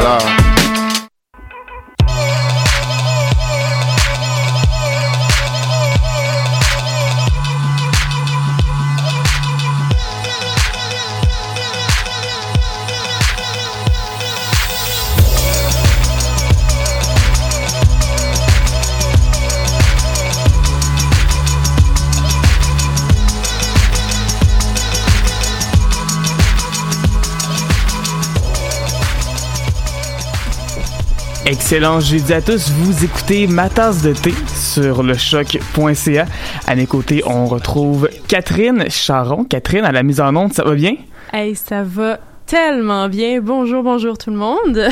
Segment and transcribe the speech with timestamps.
[0.00, 0.39] Voilà.
[31.50, 36.26] Excellent jeudi à tous, vous écoutez ma tasse de thé sur le choc.ca.
[36.68, 39.42] À mes côtés, on retrouve Catherine Charon.
[39.42, 40.94] Catherine, à la mise en onde, ça va bien?
[41.32, 43.40] Hey, ça va tellement bien.
[43.40, 44.76] Bonjour, bonjour tout le monde.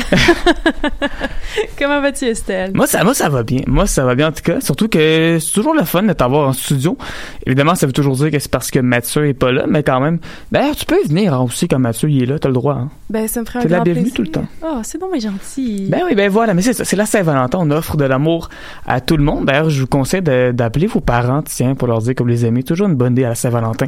[1.77, 2.71] Comment vas-tu, Estelle?
[2.73, 3.63] Moi ça, moi, ça va bien.
[3.67, 4.61] Moi, ça va bien en tout cas.
[4.61, 6.97] Surtout que c'est toujours le fun de t'avoir en studio.
[7.45, 9.99] Évidemment, ça veut toujours dire que c'est parce que Mathieu est pas là, mais quand
[9.99, 10.19] même.
[10.53, 12.75] D'ailleurs, tu peux venir hein, aussi quand Mathieu il est là, t'as le droit.
[12.75, 12.89] Hein.
[13.09, 14.15] Ben, ça me ferait un T'es la grand bienvenue plaisir.
[14.15, 14.47] tout le temps.
[14.63, 15.87] Oh, c'est bon, mais gentil.
[15.89, 18.47] Ben oui, ben voilà, mais c'est ça, c'est la Saint-Valentin, on offre de l'amour
[18.87, 19.45] à tout le monde.
[19.45, 22.63] D'ailleurs, je vous conseille d'appeler vos parents, tiens, pour leur dire que vous les aimez.
[22.63, 23.87] Toujours une bonne idée à la Saint-Valentin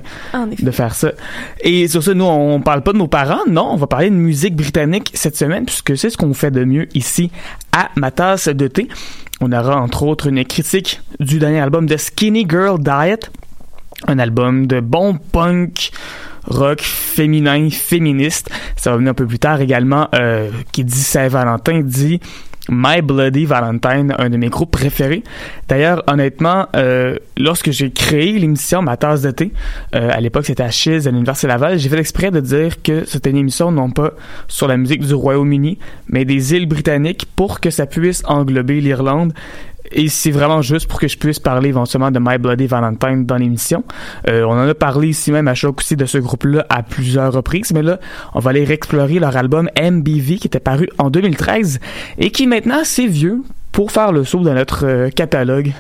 [0.60, 1.12] de faire ça.
[1.62, 4.16] Et sur ça, nous, on parle pas de nos parents, non, on va parler de
[4.16, 7.32] musique britannique cette semaine, puisque c'est ce qu'on fait de mieux ici
[7.72, 8.88] à ma tasse de thé.
[9.42, 13.32] On aura entre autres une critique du dernier album de Skinny Girl Diet,
[14.08, 15.92] un album de bon punk
[16.46, 18.50] rock féminin, féministe.
[18.76, 22.20] Ça va venir un peu plus tard également, euh, qui dit Saint-Valentin, dit
[22.70, 25.24] My Bloody Valentine, un de mes groupes préférés.
[25.68, 29.52] D'ailleurs, honnêtement, euh, lorsque j'ai créé l'émission Ma tasse de thé,
[29.96, 33.04] euh, à l'époque c'était à Chiz, à l'Université Laval, j'ai fait exprès de dire que
[33.06, 34.12] c'était une émission non pas
[34.48, 39.34] sur la musique du Royaume-Uni, mais des îles britanniques pour que ça puisse englober l'Irlande.
[39.94, 43.38] Et c'est vraiment juste pour que je puisse parler éventuellement de My Bloody Valentine dans
[43.38, 43.84] l'émission.
[44.28, 47.34] Euh, on en a parlé ici même à Choc aussi de ce groupe-là à plusieurs
[47.34, 48.00] reprises, mais là,
[48.34, 51.80] on va aller réexplorer leur album MBV qui était paru en 2013
[52.18, 55.74] et qui maintenant c'est vieux pour faire le saut dans notre euh, catalogue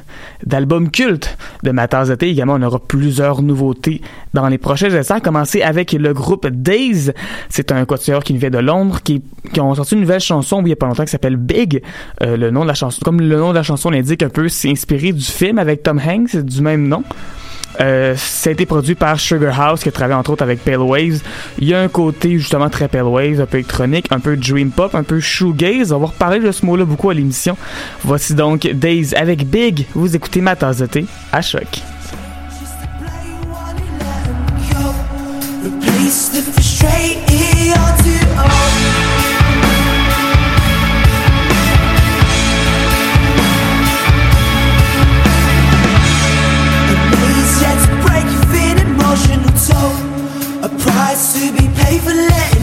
[0.45, 2.25] d'albums cultes de ma tasse de.
[2.25, 4.01] Également, on aura plusieurs nouveautés
[4.33, 4.89] dans les prochains.
[5.09, 7.11] À commencer avec le groupe Days.
[7.49, 9.21] C'est un quatuor qui vient de Londres, qui,
[9.53, 11.81] qui ont sorti une nouvelle chanson il y a pas longtemps qui s'appelle Big.
[12.23, 14.47] Euh, le nom de la chanson, comme le nom de la chanson l'indique un peu,
[14.47, 17.03] c'est inspiré du film avec Tom Hanks du même nom.
[17.79, 20.77] Euh, ça a été produit par Sugar House qui a travaillé entre autres avec Pale
[20.77, 21.21] Waves.
[21.59, 24.71] Il y a un côté justement très Pale Waves, un peu électronique, un peu dream
[24.71, 25.91] pop, un peu shoegaze.
[25.91, 27.57] On va reparler de ce mot-là beaucoup à l'émission.
[28.03, 29.85] Voici donc Days avec Big.
[29.93, 31.81] Vous écoutez ma tasse de thé à choc.
[50.63, 52.60] a price to be paid for letting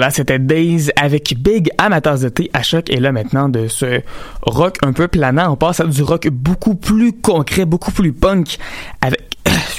[0.00, 2.88] voilà, c'était Days avec Big Amateurs de thé à choc.
[2.88, 4.00] Et là, maintenant, de ce
[4.40, 8.56] rock un peu planant, on passe à du rock beaucoup plus concret, beaucoup plus punk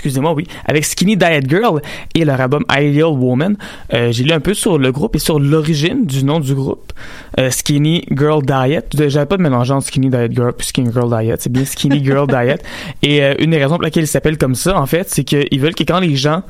[0.01, 1.79] excusez-moi, oui, avec Skinny Diet Girl
[2.15, 3.55] et leur album Ideal Woman.
[3.93, 6.91] Euh, J'ai lu un peu sur le groupe et sur l'origine du nom du groupe.
[7.39, 8.83] Euh, Skinny Girl Diet.
[9.09, 11.35] J'avais pas de mélange entre Skinny Diet Girl et Skinny Girl Diet.
[11.39, 12.63] C'est bien Skinny Girl Diet.
[13.03, 15.59] Et euh, une des raisons pour laquelle ils s'appellent comme ça, en fait, c'est qu'ils
[15.59, 16.41] veulent que quand les gens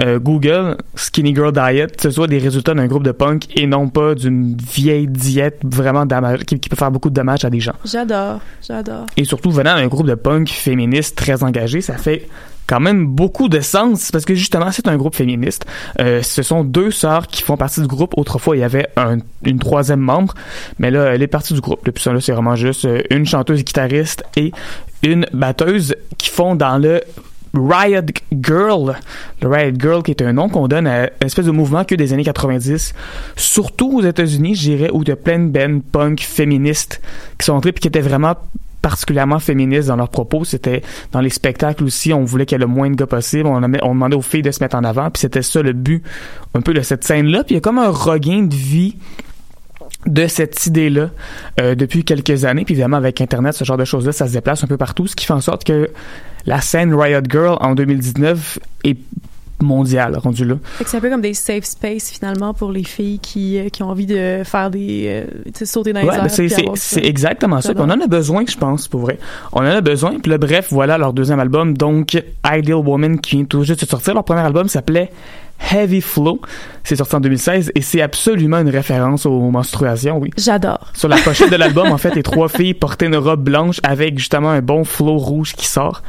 [0.00, 3.88] euh, Google Skinny Girl Diet, ce soit des résultats d'un groupe de punk et non
[3.88, 7.60] pas d'une vieille diète vraiment damage, qui, qui peut faire beaucoup de dommages à des
[7.60, 7.72] gens.
[7.84, 9.06] J'adore, j'adore.
[9.16, 12.28] Et surtout venant d'un groupe de punk féministe très engagé, ça fait
[12.70, 15.66] quand même beaucoup de sens parce que justement c'est un groupe féministe.
[15.98, 18.14] Euh, ce sont deux sœurs qui font partie du groupe.
[18.16, 20.34] Autrefois il y avait un- une troisième membre,
[20.78, 21.80] mais là elle est partie du groupe.
[21.84, 24.52] Depuis ça là c'est vraiment juste euh, une chanteuse guitariste et
[25.02, 27.00] une batteuse qui font dans le
[27.52, 28.02] Riot
[28.32, 28.96] Girl.
[29.42, 31.96] Le Riot Girl qui est un nom qu'on donne à une espèce de mouvement que
[31.96, 32.94] des années 90,
[33.34, 37.00] surtout aux États-Unis, je dirais, où il y a plein de punk féministes
[37.36, 38.36] qui sont entrés puis qui étaient vraiment
[38.82, 40.44] particulièrement féministes dans leurs propos.
[40.44, 40.82] C'était
[41.12, 43.46] dans les spectacles aussi, on voulait qu'il y ait le moins de gars possible.
[43.46, 46.02] On, demandait aux filles de se mettre en avant, puis c'était ça le but
[46.54, 47.44] un peu de cette scène-là.
[47.44, 48.96] Puis il y a comme un regain de vie
[50.06, 51.10] de cette idée-là
[51.60, 52.64] euh, depuis quelques années.
[52.64, 55.16] Puis évidemment, avec Internet, ce genre de choses-là, ça se déplace un peu partout, ce
[55.16, 55.90] qui fait en sorte que
[56.46, 58.96] la scène Riot Girl en 2019 est
[59.62, 60.54] mondiale, rendue là.
[60.86, 63.90] C'est un peu comme des safe space finalement pour les filles qui, euh, qui ont
[63.90, 65.24] envie de faire des.
[65.54, 66.22] euh, sauter dans les Ouais, airs.
[66.22, 67.72] ben c'est, puis c'est, exactement ça.
[67.76, 69.18] On en a besoin, je pense, pour vrai.
[69.52, 70.18] On en a besoin.
[70.20, 71.76] Puis là, bref, voilà leur deuxième album.
[71.76, 74.14] Donc, Ideal Woman, qui vient tout juste de sortir.
[74.14, 75.10] Leur premier album s'appelait
[75.72, 76.40] Heavy Flow.
[76.84, 80.30] C'est sorti en 2016 et c'est absolument une référence aux menstruations, oui.
[80.38, 80.90] J'adore.
[80.94, 84.18] Sur la pochette de l'album, en fait, les trois filles portaient une robe blanche avec
[84.18, 86.02] justement un bon flow rouge qui sort.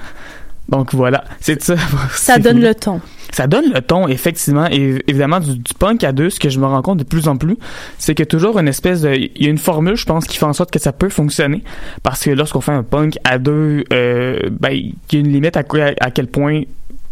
[0.70, 1.76] Donc voilà, c'est ça.
[2.14, 2.68] Ça donne fini.
[2.68, 3.02] le ton.
[3.32, 4.68] Ça donne le ton, effectivement.
[4.70, 7.28] Et évidemment, du, du punk à deux, ce que je me rends compte de plus
[7.28, 7.58] en plus,
[7.98, 9.14] c'est que toujours une espèce de...
[9.14, 11.64] Il y a une formule, je pense, qui fait en sorte que ça peut fonctionner.
[12.04, 15.56] Parce que lorsqu'on fait un punk à deux, euh, ben, il y a une limite
[15.58, 16.62] à, quoi- à quel point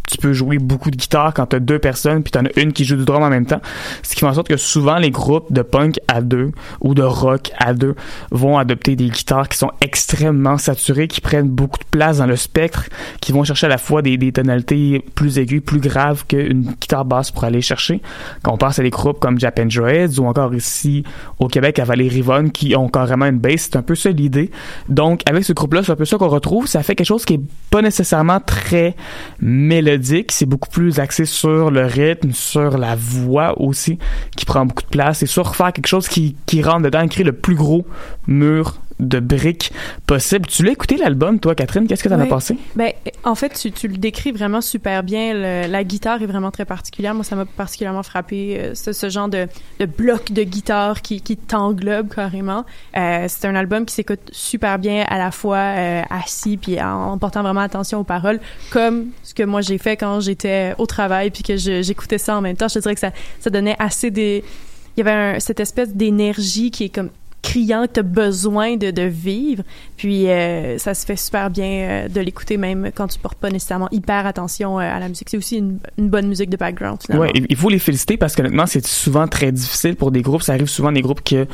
[0.10, 2.84] tu peux jouer beaucoup de guitare quand t'as deux personnes puis t'en as une qui
[2.84, 3.62] joue du drum en même temps.
[4.04, 6.51] Ce qui fait en sorte que souvent les groupes de punk à deux
[6.82, 7.96] ou de rock à deux
[8.32, 12.36] vont adopter des guitares qui sont extrêmement saturées, qui prennent beaucoup de place dans le
[12.36, 12.86] spectre,
[13.22, 17.32] qui vont chercher à la fois des, tonalités plus aiguës, plus graves qu'une guitare basse
[17.32, 18.01] pour aller chercher.
[18.44, 21.04] Quand on pense à des groupes comme Japan Droids ou encore ici
[21.39, 24.51] au Québec à Valérie Rivonne qui ont carrément une bass, c'est un peu ça l'idée.
[24.88, 26.68] Donc avec ce groupe-là, c'est un peu ça qu'on retrouve.
[26.68, 28.96] Ça fait quelque chose qui est pas nécessairement très
[29.39, 29.99] mélodique,
[30.29, 33.98] c'est beaucoup plus axé sur le rythme, sur la voix aussi,
[34.36, 37.25] qui prend beaucoup de place, et sur faire quelque chose qui, qui rentre dedans, créer
[37.25, 37.86] le plus gros
[38.27, 39.72] mur de briques
[40.08, 40.46] possible.
[40.48, 41.88] Tu l'as écouté l'album, toi, Catherine?
[41.88, 42.58] Qu'est-ce que t'en as pensé?
[42.75, 42.91] Ben,
[43.24, 45.34] en fait, tu, tu le décris vraiment super bien.
[45.34, 47.13] Le- la guitare est vraiment très particulière.
[47.15, 48.58] Moi, ça m'a particulièrement frappé.
[48.60, 49.48] euh, ce, ce genre de,
[49.79, 52.65] de bloc de guitare qui, qui t'englobe carrément.
[52.98, 57.12] Euh, c'est un album qui s'écoute super bien à la fois euh, assis puis en,
[57.12, 58.39] en portant vraiment attention aux paroles,
[58.72, 62.41] comme ce que moi j'ai fait quand j'étais au travail puis que j'écoutais ça en
[62.41, 62.68] même temps.
[62.68, 64.44] Je te dirais que ça, ça donnait assez des...
[64.98, 67.10] Il y avait un- cette espèce d'énergie qui est comme
[67.41, 69.63] criant que tu as besoin de, de vivre.
[69.98, 73.50] Puis euh, ça se fait super bien euh, de l'écouter même quand tu portes pas
[73.50, 75.29] nécessairement hyper attention euh, à la musique.
[75.29, 77.25] C'est aussi une, bonne musique de background finalement.
[77.25, 80.41] Ouais, il faut les féliciter parce que honnêtement, c'est souvent très difficile pour des groupes.
[80.41, 81.46] Ça arrive souvent des groupes euh,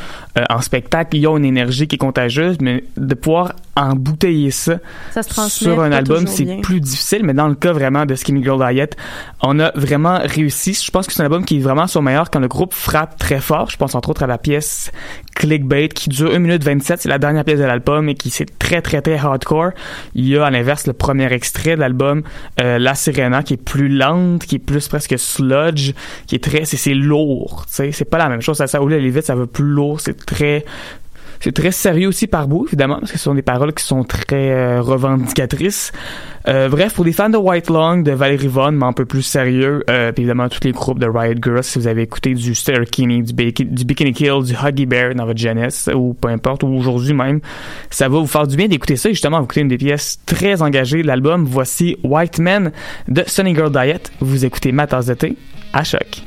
[0.49, 4.77] en spectacle, ils ont une énergie qui est contagieuse, mais de pouvoir embouteiller ça
[5.11, 7.23] Ça sur un album, c'est plus difficile.
[7.23, 8.95] Mais dans le cas vraiment de Skinny Girl Diet,
[9.41, 10.73] on a vraiment réussi.
[10.73, 13.17] Je pense que c'est un album qui est vraiment son meilleur quand le groupe frappe
[13.17, 13.69] très fort.
[13.69, 14.91] Je pense entre autres à la pièce
[15.35, 17.01] Clickbait qui dure 1 minute 27.
[17.01, 19.71] C'est la dernière pièce de l'album et qui c'est très très très hardcore.
[20.13, 22.23] Il y a à l'inverse le premier extrait de l'album
[22.61, 25.91] euh, La Sirena qui est plus lente, qui est plus presque sludge,
[26.27, 28.79] qui est très c'est c'est lourd, tu sais, c'est pas la même chose ça ça
[28.79, 30.65] roule vite, ça va plus lourd, c'est très
[31.45, 34.03] C'est très sérieux aussi par bout, évidemment, parce que ce sont des paroles qui sont
[34.03, 35.91] très euh, revendicatrices.
[36.47, 39.21] Euh, bref, pour des fans de White Long, de Valerie Vaughn, mais un peu plus
[39.21, 43.21] sérieux, euh, évidemment tous les groupes de Riot Girls, si vous avez écouté du Sterkini,
[43.21, 47.13] du, du Bikini Kill, du Huggy Bear dans votre jeunesse, ou peu importe, ou aujourd'hui
[47.13, 47.41] même,
[47.91, 49.09] ça va vous faire du bien d'écouter ça.
[49.09, 51.45] Et justement, vous écoutez une des pièces très engagées de l'album.
[51.45, 52.71] Voici White Man
[53.07, 54.11] de Sunny Girl Diet.
[54.19, 55.15] Vous écoutez ma tasse de
[55.73, 56.23] à choc.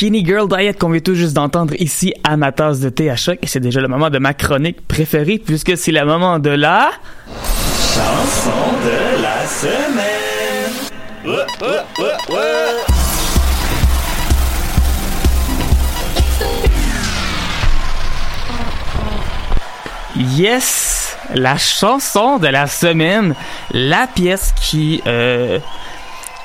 [0.00, 3.16] Skinny Girl Diet qu'on vient tout juste d'entendre ici à ma tasse de thé à
[3.16, 3.38] choc.
[3.42, 6.90] Et c'est déjà le moment de ma chronique préférée puisque c'est le moment de la...
[7.76, 8.50] Chanson
[8.82, 10.72] de la semaine.
[20.16, 21.14] Yes!
[21.34, 23.34] La chanson de la semaine.
[23.72, 25.02] La pièce qui...
[25.06, 25.58] euh,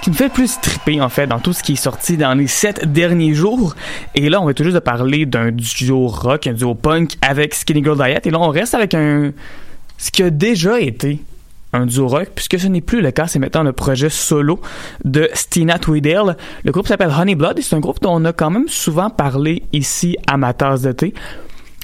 [0.05, 2.45] qui me fait plus triper en fait dans tout ce qui est sorti dans les
[2.45, 3.75] sept derniers jours.
[4.13, 7.55] Et là, on va tout juste de parler d'un duo rock, un duo punk avec
[7.55, 8.21] Skinny Girl Diet.
[8.23, 9.31] Et là, on reste avec un
[9.97, 11.21] ce qui a déjà été
[11.73, 14.61] un duo rock, puisque ce n'est plus le cas, c'est maintenant le projet solo
[15.03, 16.37] de Stina Tweedale.
[16.63, 19.09] Le groupe s'appelle Honey Blood et c'est un groupe dont on a quand même souvent
[19.09, 21.15] parlé ici à ma tasse de thé.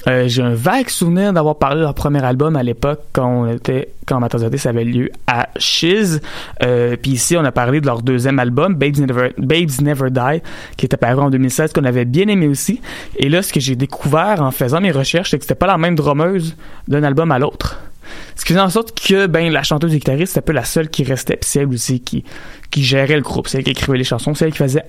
[0.08, 3.52] Euh, j'ai un vague souvenir d'avoir parlé de leur premier album à l'époque quand on
[3.52, 4.20] était quand
[4.58, 6.20] ça avait lieu à Shiz.
[6.62, 8.98] Euh, Puis ici on a parlé de leur deuxième album Babes
[9.80, 10.42] Never, Die
[10.76, 12.80] qui était paru en 2016 qu'on avait bien aimé aussi.
[13.16, 15.78] Et là ce que j'ai découvert en faisant mes recherches c'est que c'était pas la
[15.78, 16.56] même drummeuse
[16.88, 17.78] d'un album à l'autre.
[18.34, 20.64] Ce qui faisait en sorte que ben la chanteuse et guitariste c'était un peu la
[20.64, 22.24] seule qui restait puis c'est elle aussi qui
[22.70, 24.84] qui gérait le groupe, c'est elle qui écrivait les chansons, c'est elle qui faisait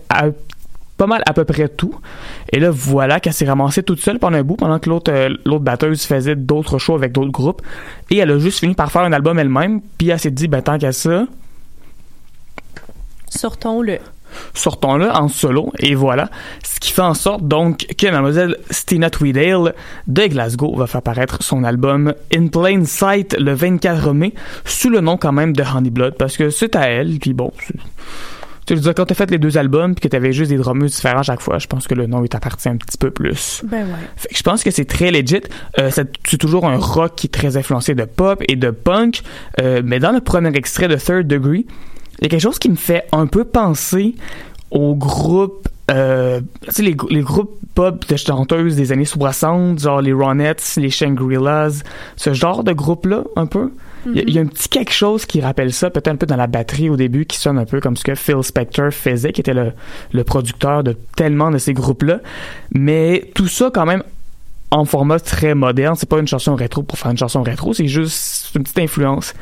[0.98, 1.96] pas mal à peu près tout.
[2.52, 5.30] Et là, voilà qu'elle s'est ramassée toute seule pendant un bout, pendant que l'autre euh,
[5.46, 7.62] l'autre batteuse faisait d'autres shows avec d'autres groupes.
[8.10, 10.62] Et elle a juste fini par faire un album elle-même, puis elle s'est dit, ben
[10.62, 11.26] tant qu'à ça,
[13.36, 13.98] Sortons-le.
[14.54, 16.30] sortons-le en solo, et voilà.
[16.64, 19.74] Ce qui fait en sorte donc que mademoiselle Stina Tweedale
[20.08, 24.34] de Glasgow va faire paraître son album In Plain Sight le 24 mai,
[24.66, 27.52] sous le nom quand même de Honey Blood, parce que c'est à elle, puis bon,
[28.66, 30.90] Tu veux dire, quand t'as fait les deux albums puis que t'avais juste des drummers
[30.90, 33.62] différents à chaque fois, je pense que le nom il t'appartient un petit peu plus.
[33.66, 33.94] Ben ouais.
[34.16, 35.42] Fait que je pense que c'est très legit.
[35.80, 39.22] Euh, c'est toujours un rock qui est très influencé de pop et de punk.
[39.62, 41.66] Euh, mais dans le premier extrait de Third Degree,
[42.20, 44.16] il y a quelque chose qui me fait un peu penser
[44.72, 50.02] au groupe euh, tu sais, les, les groupes pop de chanteuses des années 60, genre
[50.02, 51.84] les Ronettes, les Shangri-Las,
[52.16, 53.72] ce genre de groupe-là, un peu.
[54.06, 56.48] Il y a- un petit quelque chose qui rappelle ça, peut-être un peu dans la
[56.48, 59.54] batterie au début, qui sonne un peu comme ce que Phil Spector faisait, qui était
[59.54, 59.72] le,
[60.12, 62.20] le producteur de tellement de ces groupes-là.
[62.74, 64.04] Mais tout ça, quand même,
[64.72, 65.96] en format très moderne.
[65.96, 69.34] C'est pas une chanson rétro pour faire une chanson rétro, c'est juste une petite influence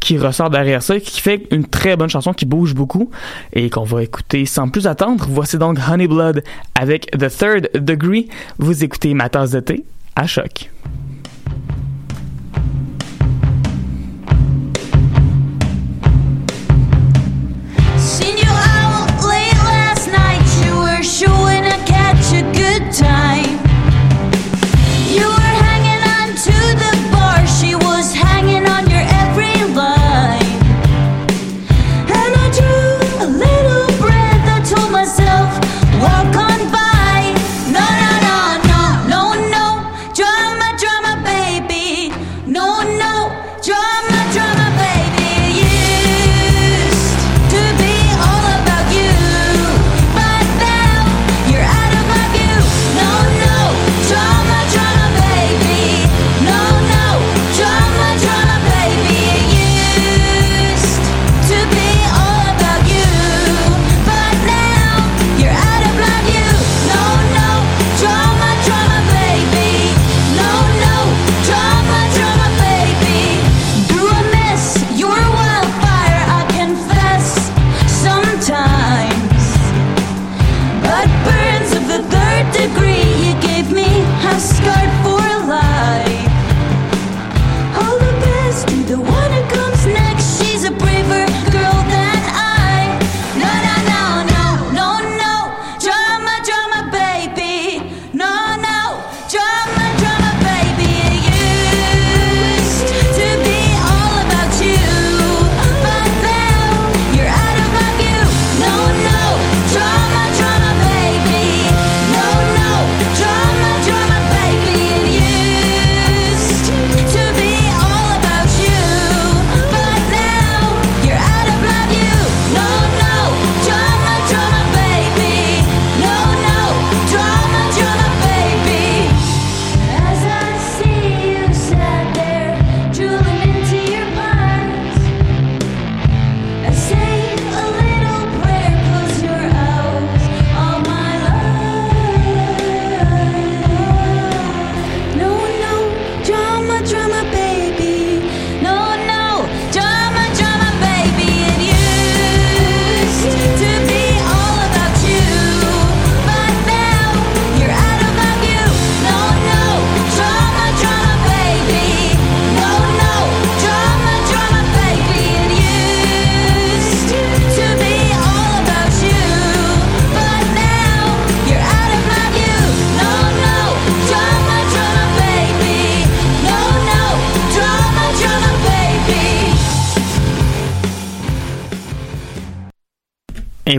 [0.00, 3.10] qui ressort derrière ça, qui fait une très bonne chanson qui bouge beaucoup
[3.52, 5.26] et qu'on va écouter sans plus attendre.
[5.28, 6.42] Voici donc Honey Blood
[6.74, 8.28] avec The Third Degree.
[8.58, 9.84] Vous écoutez ma tasse de thé
[10.16, 10.70] à choc.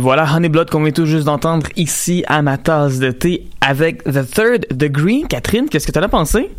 [0.02, 4.04] Voilà Honey Blood qu'on vient tout juste d'entendre ici à ma tasse de thé avec
[4.04, 5.26] The Third Degree.
[5.30, 6.50] Catherine, qu'est-ce que t'en as pensé?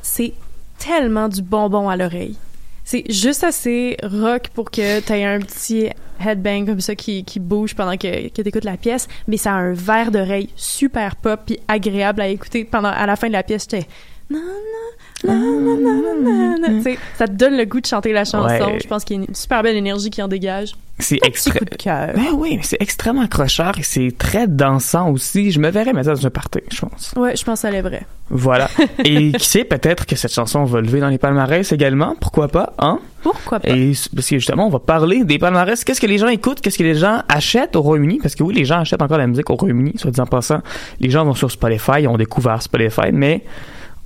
[0.00, 0.32] c'est
[0.78, 2.36] tellement du bonbon à l'oreille.
[2.84, 5.90] C'est juste assez rock pour que tu aies un petit
[6.24, 9.52] headbang comme ça qui, qui bouge pendant que, que tu écoutes la pièce, mais ça
[9.52, 12.64] a un verre d'oreille super pop puis agréable à écouter.
[12.64, 13.86] Pendant, à la fin de la pièce, j'étais...
[17.16, 18.64] Ça te donne le goût de chanter la chanson.
[18.64, 18.78] Ouais.
[18.82, 20.72] Je pense qu'il y a une super belle énergie qui en dégage.
[20.98, 21.18] C'est
[21.78, 22.12] cœur.
[22.14, 25.50] Ben oui, mais c'est extrêmement accrocheur et c'est très dansant aussi.
[25.50, 27.12] Je me verrais mettre ça dans un party, je pense.
[27.16, 28.06] Ouais, je pense que ça l'aimerait.
[28.30, 28.68] Voilà.
[29.04, 32.14] et qui sait, peut-être que cette chanson va lever dans les palmarès également.
[32.20, 33.00] Pourquoi pas, hein?
[33.22, 33.68] Pourquoi pas?
[33.68, 35.84] Et parce que justement, on va parler des palmarès.
[35.84, 36.60] Qu'est-ce que les gens écoutent?
[36.60, 38.18] Qu'est-ce que les gens achètent au Royaume-Uni?
[38.22, 40.60] Parce que oui, les gens achètent encore la musique au Royaume-Uni, soit disant en passant.
[41.00, 43.44] Les gens vont sur Spotify, ont découvert Spotify, mais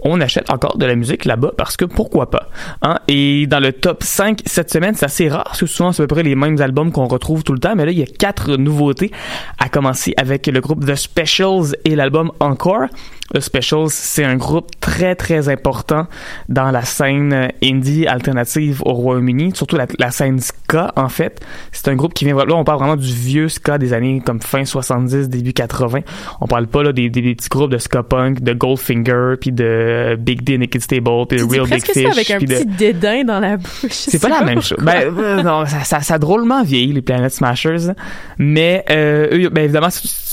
[0.02, 2.48] on achète encore de la musique là-bas parce que pourquoi pas.
[2.82, 2.98] Hein?
[3.08, 6.06] Et dans le top 5 cette semaine, c'est assez rare, parce que souvent c'est à
[6.06, 8.06] peu près les mêmes albums qu'on retrouve tout le temps, mais là il y a
[8.06, 9.10] quatre nouveautés,
[9.58, 12.86] à commencer avec le groupe The Specials et l'album Encore.
[13.34, 16.06] The Specials, c'est un groupe très très important
[16.48, 21.44] dans la scène euh, indie alternative au Royaume-Uni, surtout la, la scène ska en fait.
[21.72, 24.40] C'est un groupe qui vient là on parle vraiment du vieux ska des années comme
[24.40, 26.00] fin 70, début 80.
[26.40, 29.52] On parle pas là des, des, des petits groupes de ska punk, de Goldfinger, puis
[29.52, 32.54] de Big D, Naked Stable, puis de Real Big Fish, ça avec un puis de
[32.54, 33.90] petit dédain dans la bouche.
[33.90, 34.78] c'est pas la même chose.
[34.80, 37.92] Ben, euh, non, ça, ça, ça a drôlement vieilli, les Planet Smashers.
[38.38, 39.88] Mais, euh, eux, ben, évidemment,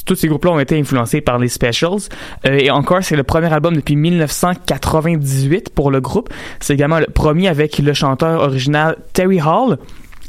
[0.06, 2.10] tous ces groupes-là ont été influencés par les Specials.
[2.45, 6.29] Euh, et encore, c'est le premier album depuis 1998 pour le groupe.
[6.59, 9.77] C'est également le premier avec le chanteur original Terry Hall.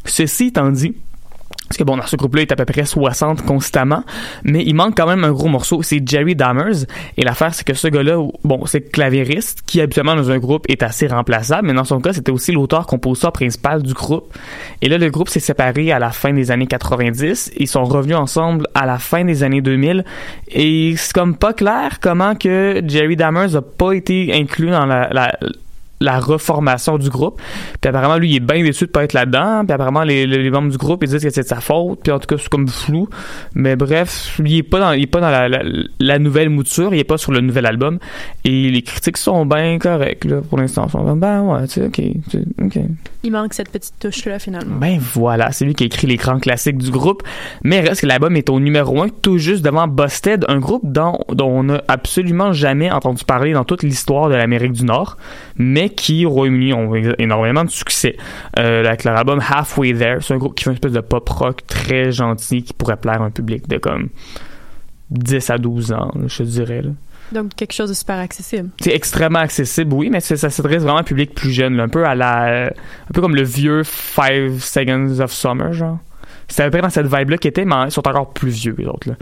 [0.04, 0.94] Ceci étant dit,
[1.74, 4.04] parce que bon, dans ce groupe-là, il est à peu près 60 constamment,
[4.44, 6.86] mais il manque quand même un gros morceau, c'est Jerry Dammers.
[7.16, 10.84] Et l'affaire, c'est que ce gars-là, bon, c'est clavieriste, qui habituellement dans un groupe est
[10.84, 14.32] assez remplaçable, mais dans son cas, c'était aussi l'auteur-compositeur principal du groupe.
[14.82, 18.18] Et là, le groupe s'est séparé à la fin des années 90, ils sont revenus
[18.18, 20.04] ensemble à la fin des années 2000,
[20.52, 25.08] et c'est comme pas clair comment que Jerry Dammers a pas été inclus dans la,
[25.10, 25.36] la
[26.00, 27.40] la reformation du groupe.
[27.80, 29.64] Puis apparemment, lui, il est bien déçu de pas être là-dedans.
[29.64, 32.00] Puis apparemment, les, les membres du groupe, ils disent que c'est de sa faute.
[32.02, 33.08] Puis en tout cas, c'est comme flou.
[33.54, 35.62] Mais bref, lui, il est pas dans, il est pas dans la, la,
[35.98, 36.94] la nouvelle mouture.
[36.94, 37.98] Il est pas sur le nouvel album.
[38.44, 40.86] Et les critiques sont bien correctes, là, pour l'instant.
[40.88, 42.00] Ils sont comme, ben ouais, tu sais, ok,
[42.62, 42.78] ok.
[43.22, 44.76] Il manque cette petite touche-là, finalement.
[44.76, 47.22] Ben voilà, c'est lui qui a écrit les grands classiques du groupe.
[47.62, 51.18] Mais reste que l'album est au numéro 1, tout juste devant Busted, un groupe dont,
[51.30, 55.16] dont on n'a absolument jamais entendu parler dans toute l'histoire de l'Amérique du Nord,
[55.56, 58.16] mais qui, au Royaume-Uni, ont énormément de succès.
[58.58, 61.28] Euh, avec leur album Halfway There, c'est un groupe qui fait une espèce de pop
[61.28, 64.08] rock très gentil qui pourrait plaire à un public de comme
[65.10, 66.82] 10 à 12 ans, je dirais.
[66.82, 66.90] Là.
[67.32, 68.70] Donc, quelque chose de super accessible.
[68.80, 71.88] C'est extrêmement accessible, oui, mais ça s'adresse vraiment à un public plus jeune, là, un
[71.88, 75.98] peu à la, un peu comme le vieux Five Seconds of Summer, genre.
[76.48, 78.74] C'est à peu près dans cette vibe-là qu'ils étaient, mais ils sont encore plus vieux,
[78.78, 79.08] les autres.
[79.08, 79.16] Là.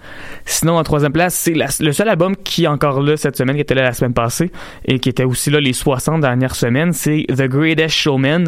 [0.44, 3.62] Sinon, en troisième place, c'est le seul album qui est encore là cette semaine, qui
[3.62, 4.50] était là la semaine passée,
[4.85, 8.44] et qui était aussi là les 60 dernières semaines, c'est The Greatest Showman,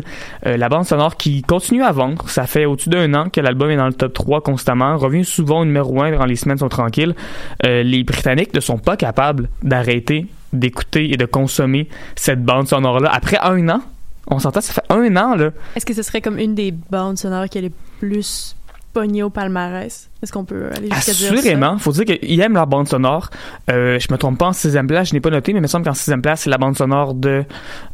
[0.47, 2.29] euh, la bande sonore qui continue à vendre.
[2.29, 5.61] Ça fait au-dessus d'un an que l'album est dans le top 3 constamment, revient souvent
[5.61, 7.15] au numéro 1 quand les semaines sont tranquilles.
[7.65, 13.11] Euh, les Britanniques ne sont pas capables d'arrêter d'écouter et de consommer cette bande sonore-là.
[13.13, 13.81] Après un an,
[14.29, 15.51] on s'entend, ça fait un an, là.
[15.77, 18.57] Est-ce que ce serait comme une des bandes sonores qui est les plus
[18.95, 20.09] pognées au palmarès?
[20.23, 21.35] Est-ce qu'on peut aller jusqu'à dire ça?
[21.35, 21.77] Assurément.
[21.79, 23.29] Faut dire qu'ils aiment leur bande sonore.
[23.71, 25.67] Euh, je me trompe pas en sixième place, je n'ai pas noté, mais il me
[25.67, 27.45] semble qu'en sixième place, c'est la bande sonore de,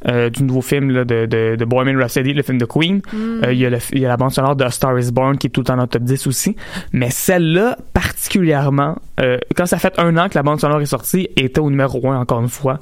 [0.06, 3.00] euh, du nouveau film là, de, de, de Bohemian Rhapsody, le film de Queen.
[3.12, 3.44] Mm.
[3.46, 5.10] Euh, Il y, a le- il y a la bande sonore de A Star is
[5.10, 6.54] Born qui est tout le temps dans le top 10 aussi.
[6.92, 11.28] Mais celle-là, particulièrement, euh, quand ça fait un an que la bande sonore est sortie,
[11.36, 12.78] était au numéro 1 encore une fois.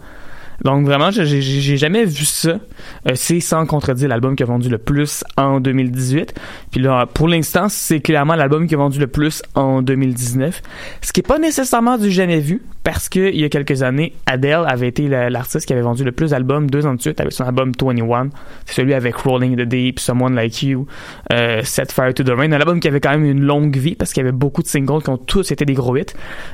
[0.64, 2.50] Donc vraiment, j'ai- jamais vu ça.
[3.06, 6.34] Euh, c'est sans contredire l'album qui a vendu le plus en 2018.
[6.72, 10.60] Puis là, pour l'instant, c'est clairement l'album qui a vendu le plus en 2019.
[11.00, 14.14] Ce qui est pas nécessairement du jamais vu, parce que il y a quelques années,
[14.26, 17.20] Adele avait été la- l'artiste qui avait vendu le plus d'albums deux ans de suite
[17.20, 18.30] avec son album 21.
[18.66, 20.86] C'est celui avec Rolling in the Deep, Someone Like You,
[21.32, 22.50] euh, Set Fire to the Rain.
[22.50, 24.68] Un album qui avait quand même une longue vie parce qu'il y avait beaucoup de
[24.68, 26.04] singles qui ont tous été des gros hits.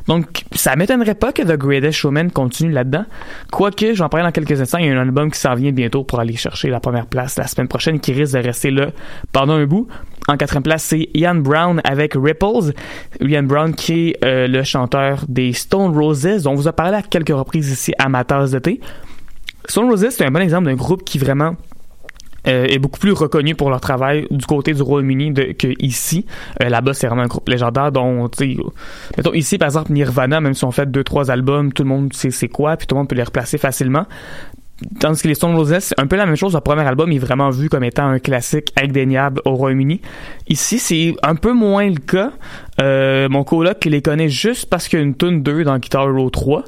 [0.09, 3.05] Donc, ça m'étonnerait pas que The Greatest Showman continue là-dedans.
[3.53, 6.05] Quoique, j'en parlerai dans quelques instants, il y a un album qui s'en vient bientôt
[6.05, 8.89] pour aller chercher la première place la semaine prochaine qui risque de rester là
[9.33, 9.89] pendant un bout.
[10.27, 12.73] En quatrième place, c'est Ian Brown avec Ripples.
[13.21, 16.97] Ian Brown qui est euh, le chanteur des Stone Roses, dont on vous a parlé
[16.97, 18.81] à quelques reprises ici à ma tasse de thé.
[19.67, 21.57] Stone Roses, c'est un bon exemple d'un groupe qui vraiment
[22.47, 26.27] euh, est beaucoup plus reconnu pour leur travail du côté du Royaume-Uni que ici.
[26.63, 28.29] Euh, Là-bas, c'est vraiment un groupe légendaire dont,
[29.17, 32.13] mettons ici, par exemple, Nirvana, même si on fait deux, trois albums, tout le monde
[32.13, 34.07] sait c'est quoi, puis tout le monde peut les replacer facilement.
[34.99, 36.53] Tandis que les Stone Roses, c'est un peu la même chose.
[36.53, 40.01] Leur premier album est vraiment vu comme étant un classique indéniable au Royaume-Uni.
[40.49, 42.33] Ici, c'est un peu moins le cas.
[42.81, 46.09] Euh, mon coloc les connaît juste parce qu'il y a une tune 2 dans Guitar
[46.09, 46.65] Hero 3.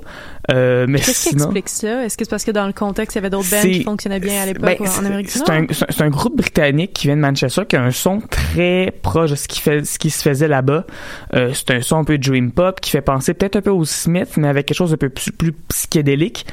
[0.51, 2.05] Euh, mais Qu'est-ce qui explique ça?
[2.05, 4.21] Est-ce que c'est parce que dans le contexte, il y avait d'autres bands qui fonctionnaient
[4.21, 5.51] bien à l'époque Ben, en Amérique du c'est Nord?
[5.51, 9.31] un, c'est un- groupe britannique qui vient de Manchester qui a un son très proche
[9.31, 10.87] de ce qui, fait, ce qui se faisait là-bas.
[11.35, 13.85] Euh, c'est un son un peu dream pop qui fait penser peut-être un peu au
[13.85, 16.47] Smith, mais avec quelque chose un peu plus, plus psychédélique.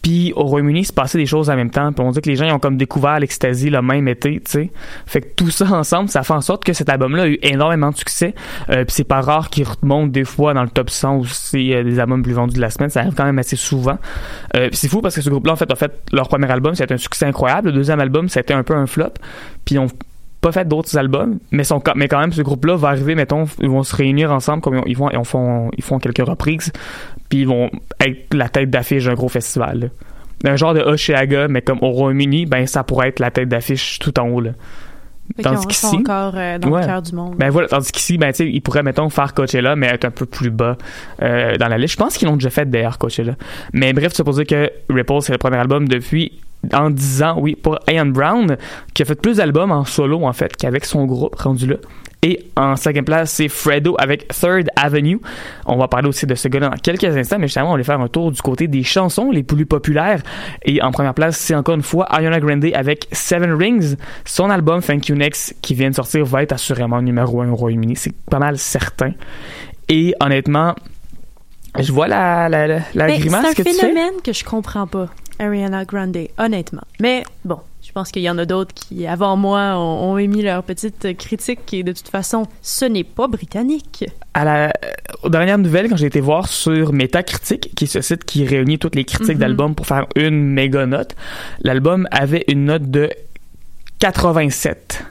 [0.00, 1.92] Puis au Royaume-Uni, il se passait des choses en même temps.
[1.92, 4.50] Puis on dit que les gens ils ont comme découvert l'ecstasy le même été, tu
[4.50, 4.70] sais.
[5.06, 7.90] Fait que tout ça ensemble, ça fait en sorte que cet album-là a eu énormément
[7.90, 8.34] de succès.
[8.70, 11.74] Euh, puis c'est pas rare qu'il remonte des fois dans le top 100 ou c'est
[11.74, 12.90] euh, des albums plus vendus de la semaine.
[12.90, 13.98] Ça arrive quand même assez souvent.
[14.56, 16.94] Euh, c'est fou parce que ce groupe-là, en fait, a fait leur premier album, c'était
[16.94, 17.68] un succès incroyable.
[17.68, 19.14] Le deuxième album, c'était un peu un flop.
[19.64, 19.88] Puis ils ont
[20.40, 21.64] pas fait d'autres albums, mais
[21.96, 24.96] mais quand même ce groupe-là va arriver, mettons, ils vont se réunir ensemble, comme ils
[24.96, 26.72] vont, ils font, ils font quelques reprises,
[27.28, 27.70] puis ils vont
[28.00, 29.90] être la tête d'affiche d'un gros festival.
[30.44, 33.98] Un genre de Oshiaga, mais comme au Royaume-Uni, ben ça pourrait être la tête d'affiche
[33.98, 34.42] tout en haut.
[35.36, 36.80] Fait Tandis qu'ici- encore euh, dans Ouais.
[36.80, 37.34] le cœur du monde.
[37.38, 40.10] Ben voilà, tandis qu'ici, ben tu sais, ils pourraient, mettons, faire Coachella, mais être un
[40.10, 40.76] peu plus bas
[41.22, 41.92] euh, dans la liste.
[41.92, 43.34] Je pense qu'ils l'ont déjà fait d'ailleurs, Coachella.
[43.72, 46.32] Mais bref, dire que Ripple, c'est le premier album depuis
[46.72, 48.56] en 10 ans, oui, pour Ian Brown,
[48.94, 51.76] qui a fait plus d'albums en solo, en fait, qu'avec son groupe rendu là.
[52.22, 55.20] Et en cinquième place, c'est Fredo avec Third Avenue.
[55.66, 58.00] On va parler aussi de ce gars-là dans quelques instants, mais justement, on va faire
[58.00, 60.20] un tour du côté des chansons les plus populaires.
[60.64, 63.94] Et en première place, c'est encore une fois Ariana Grande avec Seven Rings.
[64.24, 67.54] Son album Thank You Next, qui vient de sortir, va être assurément numéro un au
[67.56, 67.94] Royaume-Uni.
[67.94, 69.12] C'est pas mal certain.
[69.88, 70.74] Et honnêtement,
[71.78, 73.86] je vois la, la, la, grimace c'est que un tu fais.
[73.86, 75.06] phénomène que je comprends pas,
[75.38, 76.82] Ariana Grande, honnêtement.
[77.00, 80.42] Mais bon, je pense qu'il y en a d'autres qui, avant moi, ont, ont émis
[80.42, 84.04] leur petite critique et de toute façon, ce n'est pas britannique.
[84.34, 84.70] à la, euh,
[85.22, 88.78] aux dernières nouvelles, quand j'ai été voir sur Metacritic, qui est ce site qui réunit
[88.78, 89.40] toutes les critiques Mhm.
[89.40, 91.16] d'albums pour faire une méga note,
[91.62, 93.08] l'album avait une note de
[94.00, 95.04] 87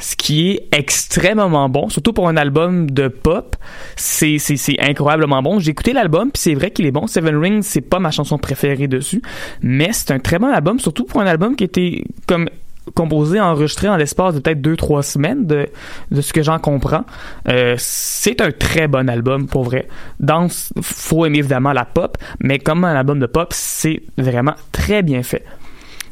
[0.00, 3.56] Ce qui est extrêmement bon, surtout pour un album de pop.
[3.96, 4.38] C'est,
[4.80, 5.58] incroyablement bon.
[5.58, 7.06] J'ai écouté l'album, puis c'est vrai qu'il est bon.
[7.06, 9.22] Seven Rings, c'est pas ma chanson préférée dessus,
[9.62, 12.48] mais c'est un très bon album, surtout pour un album qui était comme
[12.94, 15.68] composé, enregistré en l'espace de peut-être deux, trois semaines de,
[16.10, 17.04] de ce que j'en comprends.
[17.48, 19.88] Euh, c'est un très bon album, pour vrai.
[20.18, 20.48] Dans,
[20.80, 25.22] faut aimer évidemment la pop, mais comme un album de pop, c'est vraiment très bien
[25.22, 25.44] fait.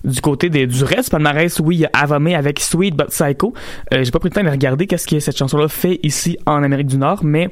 [0.04, 3.54] Du côté du reste palmarès, oui, il y a Avame avec Sweet But Psycho.
[3.92, 6.62] Euh, J'ai pas pris le temps de regarder qu'est-ce que cette chanson-là fait ici en
[6.62, 7.50] Amérique du Nord, mais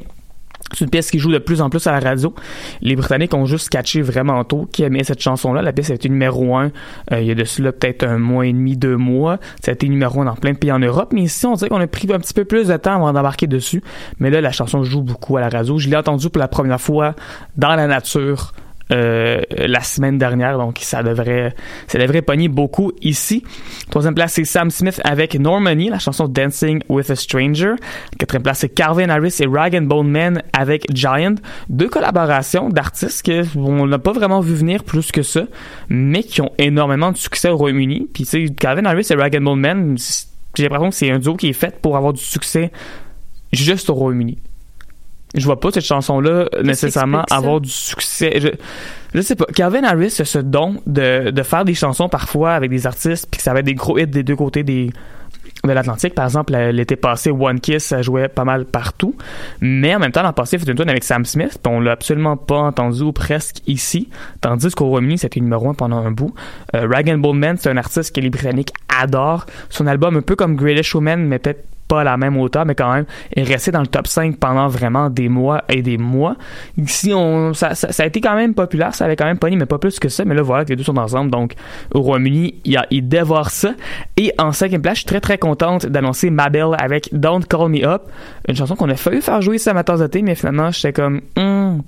[0.73, 2.35] c'est une pièce qui joue de plus en plus à la radio.
[2.83, 5.63] Les Britanniques ont juste catché vraiment tôt qui aimait cette chanson-là.
[5.63, 6.71] La pièce a été numéro un
[7.13, 9.39] euh, il y a de cela peut-être un mois et demi, deux mois.
[9.63, 11.13] Ça a été numéro un dans plein de pays en Europe.
[11.15, 13.47] Mais ici, on dirait qu'on a pris un petit peu plus de temps avant d'embarquer
[13.47, 13.83] dessus.
[14.19, 15.79] Mais là, la chanson joue beaucoup à la radio.
[15.79, 17.15] Je l'ai entendue pour la première fois
[17.57, 18.53] dans la nature
[18.91, 21.55] euh, la semaine dernière, donc ça devrait,
[21.87, 23.43] ça devrait pogner beaucoup ici.
[23.91, 27.75] Troisième place, c'est Sam Smith avec Normani, la chanson Dancing with a Stranger.
[28.19, 31.35] Quatrième place, c'est Calvin Harris et Rag and Bone Man avec Giant.
[31.69, 35.43] Deux collaborations d'artistes que on n'a pas vraiment vu venir plus que ça,
[35.89, 38.09] mais qui ont énormément de succès au Royaume-Uni.
[38.13, 39.97] Puis tu sais, Calvin Harris et Rag and Bone Man,
[40.55, 42.73] j'ai l'impression que c'est un duo qui est fait pour avoir du succès
[43.53, 44.39] juste au Royaume-Uni
[45.35, 48.41] je vois pas cette chanson-là nécessairement avoir du succès.
[48.41, 48.49] Je,
[49.15, 49.47] je sais pas.
[49.47, 53.39] Calvin Harris a ce don de, de faire des chansons parfois avec des artistes puis
[53.39, 54.91] que ça va être des gros hits des deux côtés des
[55.65, 56.15] de l'Atlantique.
[56.15, 59.17] Par exemple, l'été passé, One Kiss, ça jouait pas mal partout.
[59.61, 61.81] Mais en même temps, l'an passé, il fait une tune avec Sam Smith, puis on
[61.81, 64.09] l'a absolument pas entendu ou presque ici.
[64.41, 66.35] Tandis qu'au Royaume-Uni, c'était numéro un pendant un bout.
[66.75, 69.47] Euh, Rag and Bone Man, c'est un artiste que les Britanniques adorent.
[69.69, 72.75] Son album, un peu comme Greatest Showman, mais peut-être pas à la même hauteur, mais
[72.75, 76.37] quand même, est resté dans le top 5 pendant vraiment des mois et des mois.
[76.77, 79.79] Ici, on, ça, a été quand même populaire, ça avait quand même pogné, mais pas
[79.79, 80.25] plus que ça.
[80.25, 81.31] Mais là, voilà que les deux sont ensemble.
[81.31, 81.55] Donc,
[81.95, 83.73] au Royaume-Uni, il, il dévore ça.
[84.17, 87.85] Et en cinquième place, je suis très très contente d'annoncer Mabel avec Don't Call Me
[87.85, 88.03] Up,
[88.49, 90.71] une chanson qu'on a failli faire jouer ça à ma tasse de thé, mais finalement,
[90.71, 91.81] j'étais comme, Hmm,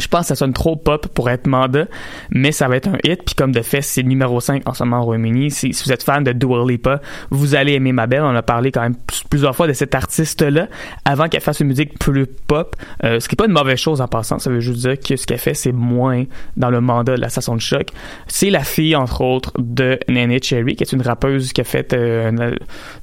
[0.00, 1.86] je pense que ça sonne trop pop pour être mandat,
[2.30, 3.22] mais ça va être un hit.
[3.24, 5.50] Puis comme de fait, c'est numéro 5 en ce moment au Royaume-Uni.
[5.50, 7.00] Si, vous êtes fan de Dua Lipa,
[7.30, 8.22] vous allez aimer Mabel.
[8.22, 10.68] On a parlé quand même plus- plusieurs fois de cet artiste-là
[11.04, 12.74] avant qu'elle fasse une musique plus pop.
[13.04, 14.38] Euh, ce qui est pas une mauvaise chose en passant.
[14.38, 16.24] Ça veut juste dire que ce qu'elle fait, c'est moins
[16.56, 17.88] dans le mandat de la station de choc.
[18.26, 21.92] C'est la fille, entre autres, de Nene Cherry, qui est une rappeuse qui a fait
[21.92, 22.54] euh, un-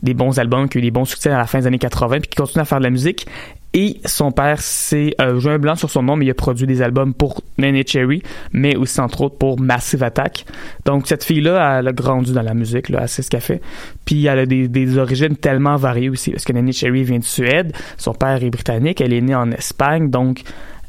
[0.04, 2.20] des bons albums, qui a eu des bons succès à la fin des années 80,
[2.20, 3.28] puis qui continue à faire de la musique.
[3.74, 6.66] Et son père, c'est euh, j'ai un blanc sur son nom, mais il a produit
[6.66, 10.46] des albums pour Nene Cherry, mais aussi entre autres pour Massive Attack.
[10.86, 13.62] Donc cette fille-là, elle a grandi dans la musique, là, c'est ce qu'elle fait.
[14.06, 17.24] Puis elle a des, des origines tellement variées aussi, parce que Nene Cherry vient de
[17.24, 20.42] Suède, son père est britannique, elle est née en Espagne, donc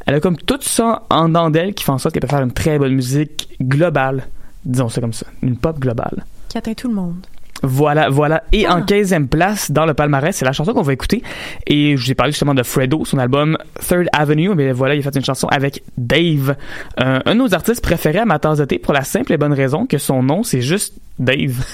[0.06, 2.52] elle a comme tout ça en dedans qui fait en sorte qu'elle peut faire une
[2.52, 4.26] très bonne musique globale,
[4.64, 6.24] disons ça comme ça, une pop globale.
[6.48, 7.26] Qui atteint tout le monde.
[7.62, 8.42] Voilà, voilà.
[8.52, 8.76] Et Ah.
[8.76, 11.22] en 15e place dans le palmarès, c'est la chanson qu'on va écouter.
[11.66, 14.54] Et je vous ai parlé justement de Fredo, son album Third Avenue.
[14.54, 16.56] Mais voilà, il a fait une chanson avec Dave,
[17.00, 19.36] euh, un de nos artistes préférés à ma tasse de thé pour la simple et
[19.36, 21.64] bonne raison que son nom, c'est juste Dave.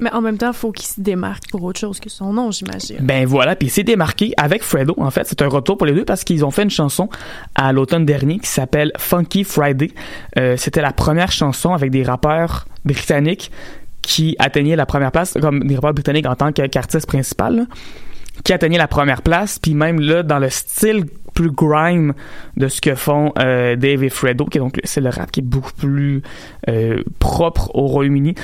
[0.00, 2.50] Mais en même temps, il faut qu'il se démarque pour autre chose que son nom,
[2.50, 2.96] j'imagine.
[3.00, 4.94] Ben voilà, puis il s'est démarqué avec Fredo.
[4.98, 7.08] En fait, c'est un retour pour les deux parce qu'ils ont fait une chanson
[7.54, 9.92] à l'automne dernier qui s'appelle Funky Friday.
[10.36, 13.52] Euh, C'était la première chanson avec des rappeurs britanniques
[14.06, 17.66] qui atteignaient la première place, comme des rappeurs britanniques en tant qu'artiste principal,
[18.42, 22.14] qui atteignaient la première place, puis même là, dans le style plus grime
[22.56, 25.40] de ce que font euh, Dave et Fredo, qui est donc c'est le rap qui
[25.40, 26.22] est beaucoup plus
[26.68, 28.34] euh, propre au Royaume-Uni.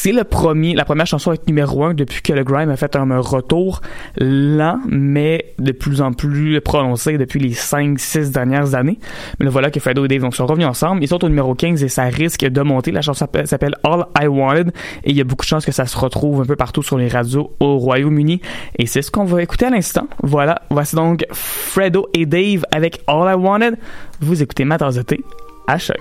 [0.00, 2.94] C'est le premier, la première chanson à numéro un depuis que le grime a fait
[2.94, 3.80] un retour
[4.16, 9.00] lent, mais de plus en plus prononcé depuis les 5-6 dernières années.
[9.40, 11.02] Mais le voilà que Fredo et Dave sont revenus ensemble.
[11.02, 12.92] Ils sont au numéro 15 et ça risque de monter.
[12.92, 14.68] La chanson s'appelle- All I Wanted
[15.02, 16.96] et il y a beaucoup de chances que ça se retrouve un peu partout sur
[16.96, 18.40] les radios au Royaume-Uni.
[18.78, 20.06] Et c'est ce qu'on va écouter à l'instant.
[20.22, 23.76] Voilà, voici donc Fredo et Dave avec All I Wanted.
[24.20, 25.24] Vous écoutez ma tasse de thé
[25.66, 25.98] à choc.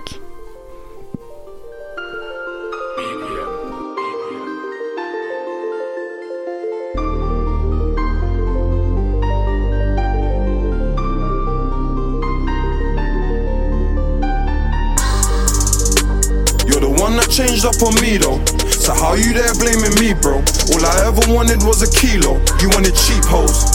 [17.57, 18.39] Changed up on me though.
[18.69, 20.37] So how you there blaming me, bro?
[20.37, 22.37] All I ever wanted was a kilo.
[22.61, 23.65] You wanted cheap hoes.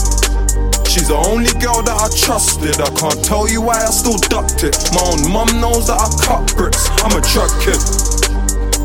[0.87, 2.79] She's the only girl that I trusted.
[2.79, 4.77] I can't tell you why I still ducked it.
[4.93, 6.87] My own mum knows that I cut bricks.
[7.03, 7.81] I'm a drug kid.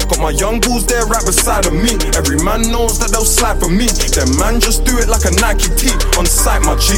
[0.08, 1.94] Got my young bulls there right beside of me.
[2.16, 3.86] Every man knows that they'll slide for me.
[4.16, 6.96] Them man just do it like a Nike tee on sight, my G.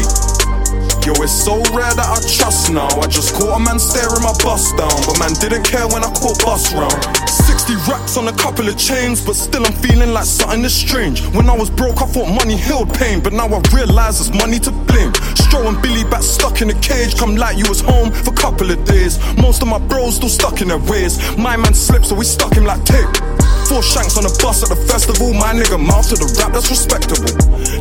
[1.05, 2.89] Yo, it's so rare that I trust now.
[3.03, 6.11] I just caught a man staring my bust down, but man didn't care when I
[6.15, 7.20] caught bus round.
[7.51, 11.27] 60 racks on a couple of chains, but still I'm feeling like something is strange.
[11.35, 14.61] When I was broke, I thought money healed pain, but now I realize it's money
[14.61, 15.11] to blame.
[15.35, 18.37] Stro and Billy back stuck in a cage, come like you was home for a
[18.37, 19.19] couple of days.
[19.37, 21.19] Most of my bros still stuck in their ways.
[21.37, 23.11] My man slipped, so we stuck him like tape.
[23.71, 25.31] Four shanks on a bus at the festival.
[25.31, 27.31] My nigga mouth to the rap, that's respectable.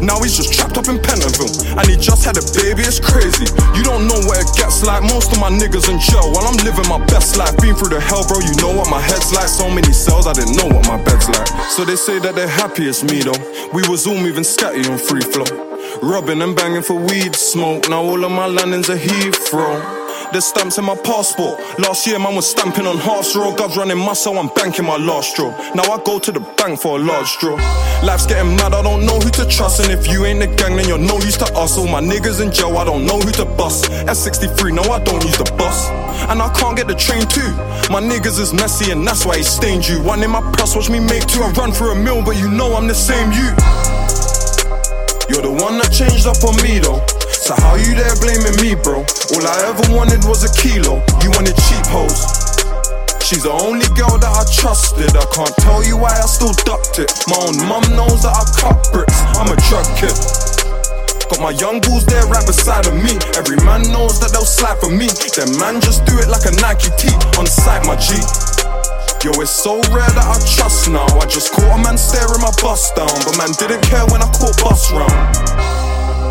[0.05, 1.49] Now he's just trapped up in Pentonville.
[1.73, 3.49] And he just had a baby, it's crazy.
[3.73, 5.01] You don't know what it gets like.
[5.01, 7.57] Most of my niggas in jail while I'm living my best life.
[7.57, 8.37] Been through the hell, bro.
[8.37, 9.49] You know what my head's like.
[9.49, 11.49] So many cells, I didn't know what my bed's like.
[11.73, 13.41] So they say that they're happy as me though.
[13.73, 15.49] We was all moving scatty on free flow.
[16.05, 17.89] Rubbing and banging for weed smoke.
[17.89, 19.98] Now all of my landings are Heathrow.
[20.31, 21.59] There's stamps in my passport.
[21.79, 23.55] Last year, man was stamping on half straw.
[23.55, 25.49] Gov's running muscle, I'm banking my last straw.
[25.73, 27.55] Now I go to the bank for a large draw.
[28.03, 29.81] Life's getting mad, I don't know who to trust.
[29.81, 31.79] And if you ain't the gang, then you're no use to us.
[31.79, 33.89] All my niggas in jail, I don't know who to bust.
[34.05, 35.89] S63, no, I don't use the bus.
[36.29, 37.49] And I can't get the train too.
[37.89, 39.99] My niggas is messy, and that's why he stained you.
[40.03, 41.41] One in my plus, watch me make two.
[41.41, 43.49] I run for a mill, but you know I'm the same you.
[45.25, 47.18] You're the one that changed up on me though.
[47.49, 49.01] So how you there blaming me, bro?
[49.01, 51.01] All I ever wanted was a kilo.
[51.25, 52.21] You wanted cheap hoes.
[53.25, 55.17] She's the only girl that I trusted.
[55.17, 57.09] I can't tell you why I still ducked it.
[57.25, 59.17] My own mum knows that I cut bricks.
[59.33, 60.13] I'm a drug kid.
[61.25, 63.17] Got my young bulls there right beside of me.
[63.33, 65.09] Every man knows that they'll slide for me.
[65.33, 68.13] Them man just do it like a Nike tee on sight, my G.
[69.25, 71.09] Yo, it's so rare that I trust now.
[71.17, 74.29] I just caught a man staring my bus down, but man didn't care when I
[74.37, 75.08] caught bus round.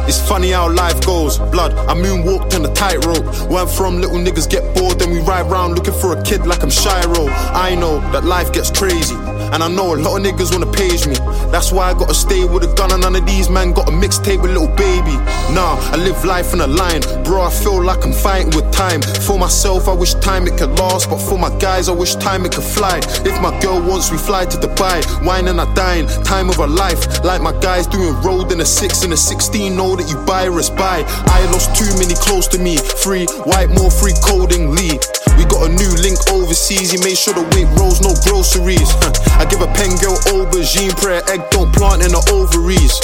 [0.09, 1.39] It's funny how life goes.
[1.39, 3.51] Blood, I moonwalked on a tightrope.
[3.51, 6.63] Went from little niggas get bored, then we ride round looking for a kid like
[6.63, 7.29] I'm Shiro.
[7.29, 9.15] I know that life gets crazy.
[9.53, 11.17] And I know a lot of niggas wanna page me.
[11.51, 13.93] That's why I gotta stay with a gun, and none of these men got a
[13.93, 15.17] mixtape with little baby.
[15.55, 17.03] Nah, I live life in a line.
[17.25, 19.01] Bro, I feel like I'm fighting with time.
[19.27, 21.09] For myself, I wish time it could last.
[21.11, 23.01] But for my guys, I wish time it could fly.
[23.25, 24.99] If my girl wants, we fly to Dubai.
[25.25, 26.07] Wine and I dine.
[26.25, 27.25] Time of our life.
[27.25, 29.77] Like my guys doing road in a 6 and a 16.
[29.77, 31.05] Know that you buy or buy.
[31.27, 32.77] I lost too many close to me.
[32.77, 34.99] Free, white, more free coding, Lee.
[35.39, 36.91] We got a new link overseas.
[36.91, 38.91] He made sure the weight rolls, no groceries.
[39.39, 42.99] I give a pen girl aubergine, prayer egg, don't plant in the ovaries.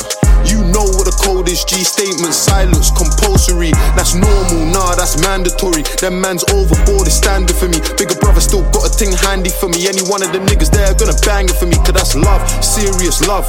[0.44, 3.70] You know what the code is, G statement, silence, compulsory.
[3.96, 5.86] That's normal, nah, that's mandatory.
[6.02, 7.78] Them man's overboard, it's standard for me.
[7.96, 9.86] Bigger brother still got a thing handy for me.
[9.88, 13.24] Any one of them niggas there gonna bang it for me, cause that's love, serious
[13.24, 13.46] love.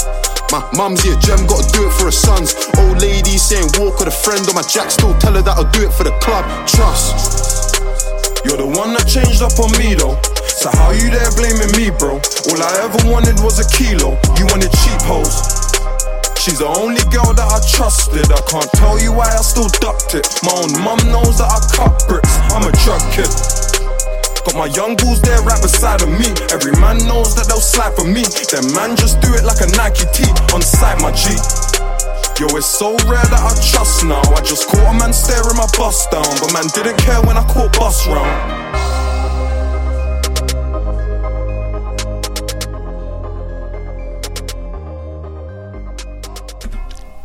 [0.53, 2.53] My mum's here, Gem, gotta do it for her sons.
[2.77, 5.71] Old lady saying walk with a friend on my jack, still tell her that I'll
[5.73, 6.45] do it for the club.
[6.69, 7.64] Trust.
[8.45, 10.13] You're the one that changed up on me though.
[10.45, 12.21] So how you there blaming me, bro?
[12.21, 14.13] All I ever wanted was a kilo.
[14.37, 15.33] You wanted cheap hoes.
[16.37, 18.29] She's the only girl that I trusted.
[18.29, 20.29] I can't tell you why I still ducked it.
[20.45, 22.37] My own mum knows that I cut bricks.
[22.53, 23.33] I'm a drug kid.
[24.45, 26.29] Got my young bulls there right beside of me.
[26.53, 28.21] Every man knows that they'll slide for me.
[28.53, 31.33] Them man just do it like a Nike tee on sight, my G.
[32.37, 34.19] Yo, it's so rare that I trust now.
[34.19, 37.47] I just caught a man staring my bus down, but man didn't care when I
[37.47, 38.65] caught bus round.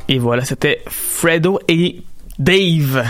[0.09, 2.03] Et voilà, c'était Fredo et
[2.39, 3.05] Dave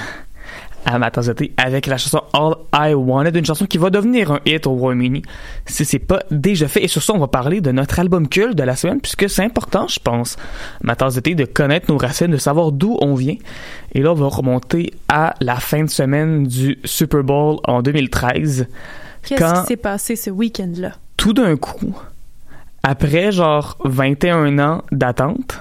[0.84, 4.40] à ma tasse avec la chanson All I Wanted, une chanson qui va devenir un
[4.46, 5.22] hit au Royaume-Uni
[5.66, 6.84] si c'est pas déjà fait.
[6.84, 9.44] Et sur ça, on va parler de notre album culte de la semaine puisque c'est
[9.44, 10.36] important, je pense,
[10.82, 13.36] ma tasse de connaître nos racines, de savoir d'où on vient.
[13.92, 18.66] Et là, on va remonter à la fin de semaine du Super Bowl en 2013.
[19.22, 20.92] Qu'est-ce qui s'est passé ce week-end-là?
[21.20, 21.94] tout d'un coup,
[22.82, 25.60] Après genre 21 ans d'attente,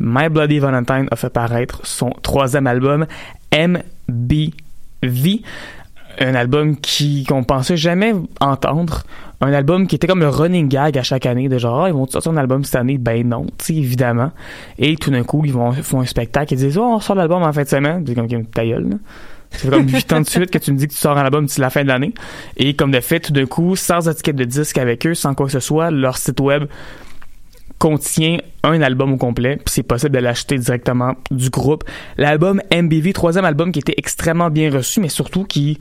[0.00, 3.06] My Bloody Valentine a fait paraître son troisième album,
[4.08, 5.42] MBV.
[6.18, 9.02] Un album qui qu'on pensait jamais entendre.
[9.42, 11.92] Un album qui était comme le running gag à chaque année, de genre, ah, ils
[11.92, 12.96] vont sortir un album cette année?
[12.96, 14.30] Ben non, tu évidemment.
[14.78, 17.42] Et tout d'un coup, ils vont font un spectacle et disent, oh, on sort l'album
[17.42, 18.02] en fin de semaine.
[18.06, 18.96] C'est comme, ta gueule, là.
[19.50, 21.46] Fait comme 8 ans de suite que tu me dis que tu sors un album
[21.46, 22.14] d'ici la fin de l'année.
[22.56, 25.46] Et comme de fait, tout d'un coup, sans étiquette de disque avec eux, sans quoi
[25.46, 26.64] que ce soit, leur site web
[27.78, 31.84] contient un album au complet, puis c'est possible de l'acheter directement du groupe.
[32.16, 35.78] L'album MBV, troisième album qui était extrêmement bien reçu, mais surtout qui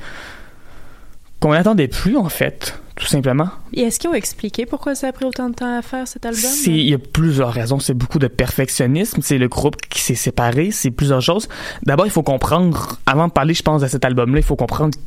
[1.39, 3.49] qu'on n'attendait plus en fait, tout simplement.
[3.73, 6.25] Et est-ce qu'ils ont expliqué pourquoi ça a pris autant de temps à faire cet
[6.25, 6.49] album?
[6.65, 7.79] Il y a plusieurs raisons.
[7.79, 9.21] C'est beaucoup de perfectionnisme.
[9.21, 10.71] C'est le groupe qui s'est séparé.
[10.71, 11.47] C'est plusieurs choses.
[11.83, 14.97] D'abord, il faut comprendre, avant de parler, je pense, de cet album-là, il faut comprendre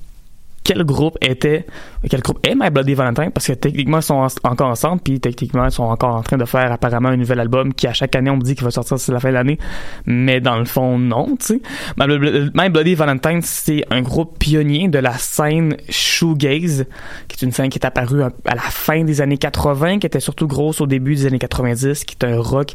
[0.69, 1.65] quel groupe était,
[2.11, 5.19] quel groupe est My Bloody Valentine, parce que techniquement, ils sont en- encore ensemble, puis
[5.19, 8.15] techniquement, ils sont encore en train de faire apparemment un nouvel album qui, à chaque
[8.15, 9.59] année, on me dit qu'il va sortir sur la fin de l'année,
[10.05, 11.61] mais dans le fond, non, tu sais.
[11.99, 16.85] My Bloody- My Bloody Valentine, c'est un groupe pionnier de la scène shoegaze,
[17.29, 20.21] qui est une scène qui est apparue à la fin des années 80, qui était
[20.21, 22.73] surtout grosse au début des années 90, qui est un rock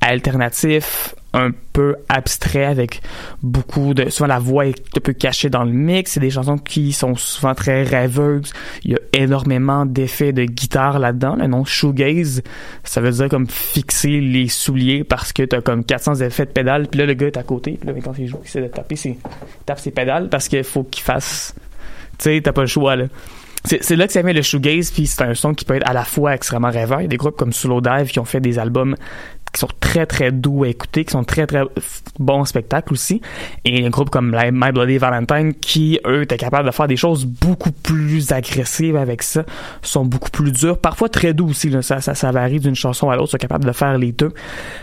[0.00, 3.02] alternatif, un peu abstrait avec
[3.42, 6.12] beaucoup de souvent la voix est un peu cachée dans le mix.
[6.12, 8.52] C'est des chansons qui sont souvent très rêveuses.
[8.84, 11.36] Il y a énormément d'effets de guitare là-dedans.
[11.36, 12.42] Le nom shoegaze
[12.84, 16.88] ça veut dire comme fixer les souliers parce que t'as comme 400 effets de pédales
[16.88, 18.62] puis là le gars est à côté puis là mais quand il joue il essaie
[18.62, 19.18] de taper ses,
[19.66, 21.54] tape ses pédales parce qu'il faut qu'il fasse
[22.18, 23.04] tu sais t'as pas le choix là.
[23.68, 25.92] C'est là que ça vient le shoegaze, puis c'est un son qui peut être à
[25.92, 27.00] la fois extrêmement rêveur.
[27.00, 28.94] Il y a des groupes comme Solo Dive qui ont fait des albums
[29.56, 31.62] qui sont très très doux à écouter, qui sont très très
[32.18, 33.22] bons spectacles aussi.
[33.64, 37.24] Et un groupe comme My Bloody Valentine qui, eux, étaient capables de faire des choses
[37.24, 39.44] beaucoup plus agressives avec ça,
[39.80, 41.72] sont beaucoup plus durs, parfois très doux aussi.
[41.80, 44.32] Ça, ça, varie d'une chanson à l'autre, sont capables de faire les deux.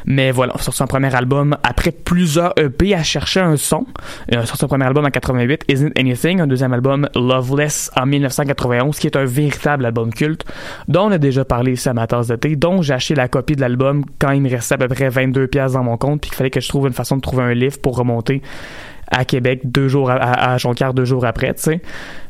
[0.08, 3.86] Mais voilà, on a sorti un premier album après plusieurs EP à chercher un son.
[4.28, 7.92] Et on a sorti un premier album en 88, Isn't Anything, un deuxième album, Loveless,
[7.96, 10.46] en 1991, qui est un véritable album culte,
[10.88, 13.28] dont on a déjà parlé ici à ma tasse de thé, dont j'ai acheté la
[13.28, 16.22] copie de l'album quand il me restait à peu près 22 pièces dans mon compte,
[16.22, 18.42] puis qu'il fallait que je trouve une façon de trouver un livre pour remonter
[19.08, 21.82] à Québec deux jours à, à, Jonquière deux jours après, tu sais.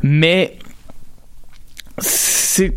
[0.02, 0.58] Mais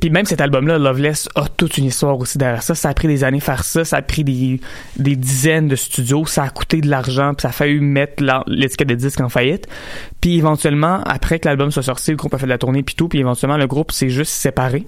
[0.01, 2.75] puis même cet album là Loveless a toute une histoire aussi derrière ça.
[2.75, 4.61] Ça a pris des années faire ça ça a pris des,
[5.17, 8.95] dizaines de studios ça a coûté de l'argent puis ça a fallu mettre l'étiquette de
[8.95, 9.69] disque en faillite.
[10.21, 12.95] Puis éventuellement après que l'album soit sorti le groupe a fait de la tournée puis
[12.95, 14.87] tout puis éventuellement le groupe s'est juste séparé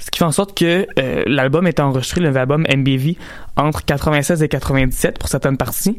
[0.00, 3.16] ce qui fait en sorte que euh, l'album est enregistré, le album MBV,
[3.56, 5.98] entre 96 et 97 pour certaines parties.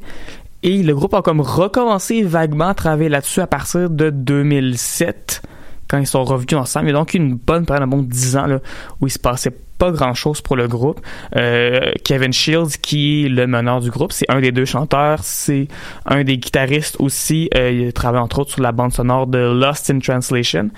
[0.64, 5.42] Et le groupe a comme recommencé vaguement à travailler là-dessus à partir de 2007,
[5.88, 6.88] quand ils sont revenus ensemble.
[6.88, 8.60] Il y a donc une bonne période, un bon 10 ans, là,
[9.00, 11.02] où il se passait pas grand-chose pour le groupe.
[11.36, 15.68] Euh, Kevin Shields, qui est le meneur du groupe, c'est un des deux chanteurs, c'est
[16.06, 17.50] un des guitaristes aussi.
[17.56, 20.70] Euh, il travaille entre autres sur la bande sonore de Lost in Translation,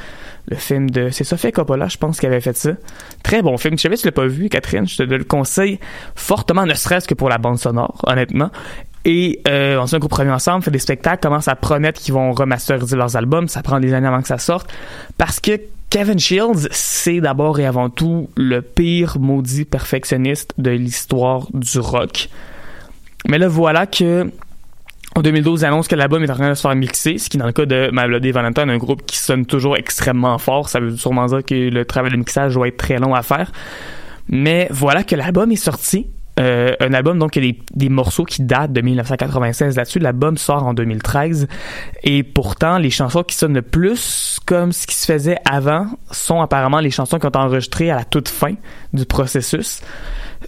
[0.47, 1.09] le film de...
[1.09, 2.71] C'est Sofia Coppola, je pense, qui avait fait ça.
[3.23, 3.77] Très bon film.
[3.77, 4.87] Je savais que tu l'as pas vu, Catherine.
[4.87, 5.79] Je te le conseille
[6.15, 8.49] fortement, ne serait-ce que pour la bande sonore, honnêtement.
[9.05, 12.31] Et euh, on se groupe revient ensemble, fait des spectacles, commence à promettre qu'ils vont
[12.31, 13.47] remasteriser leurs albums.
[13.47, 14.71] Ça prend des années avant que ça sorte.
[15.17, 21.47] Parce que Kevin Shields, c'est d'abord et avant tout le pire maudit perfectionniste de l'histoire
[21.53, 22.29] du rock.
[23.27, 24.31] Mais là, voilà que
[25.15, 27.37] en 2012, il annonce que l'album est en train de se faire mixer, ce qui,
[27.37, 30.69] dans le cas de My Bloody Valentine, un groupe qui sonne toujours extrêmement fort.
[30.69, 33.51] Ça veut sûrement dire que le travail de mixage doit être très long à faire.
[34.27, 36.07] Mais voilà que l'album est sorti.
[36.39, 39.99] Euh, un album, donc, il y a des, des morceaux qui datent de 1996 là-dessus.
[39.99, 41.47] L'album sort en 2013.
[42.03, 46.41] Et pourtant, les chansons qui sonnent le plus comme ce qui se faisait avant sont
[46.41, 48.55] apparemment les chansons qui ont été enregistrées à la toute fin
[48.93, 49.81] du processus.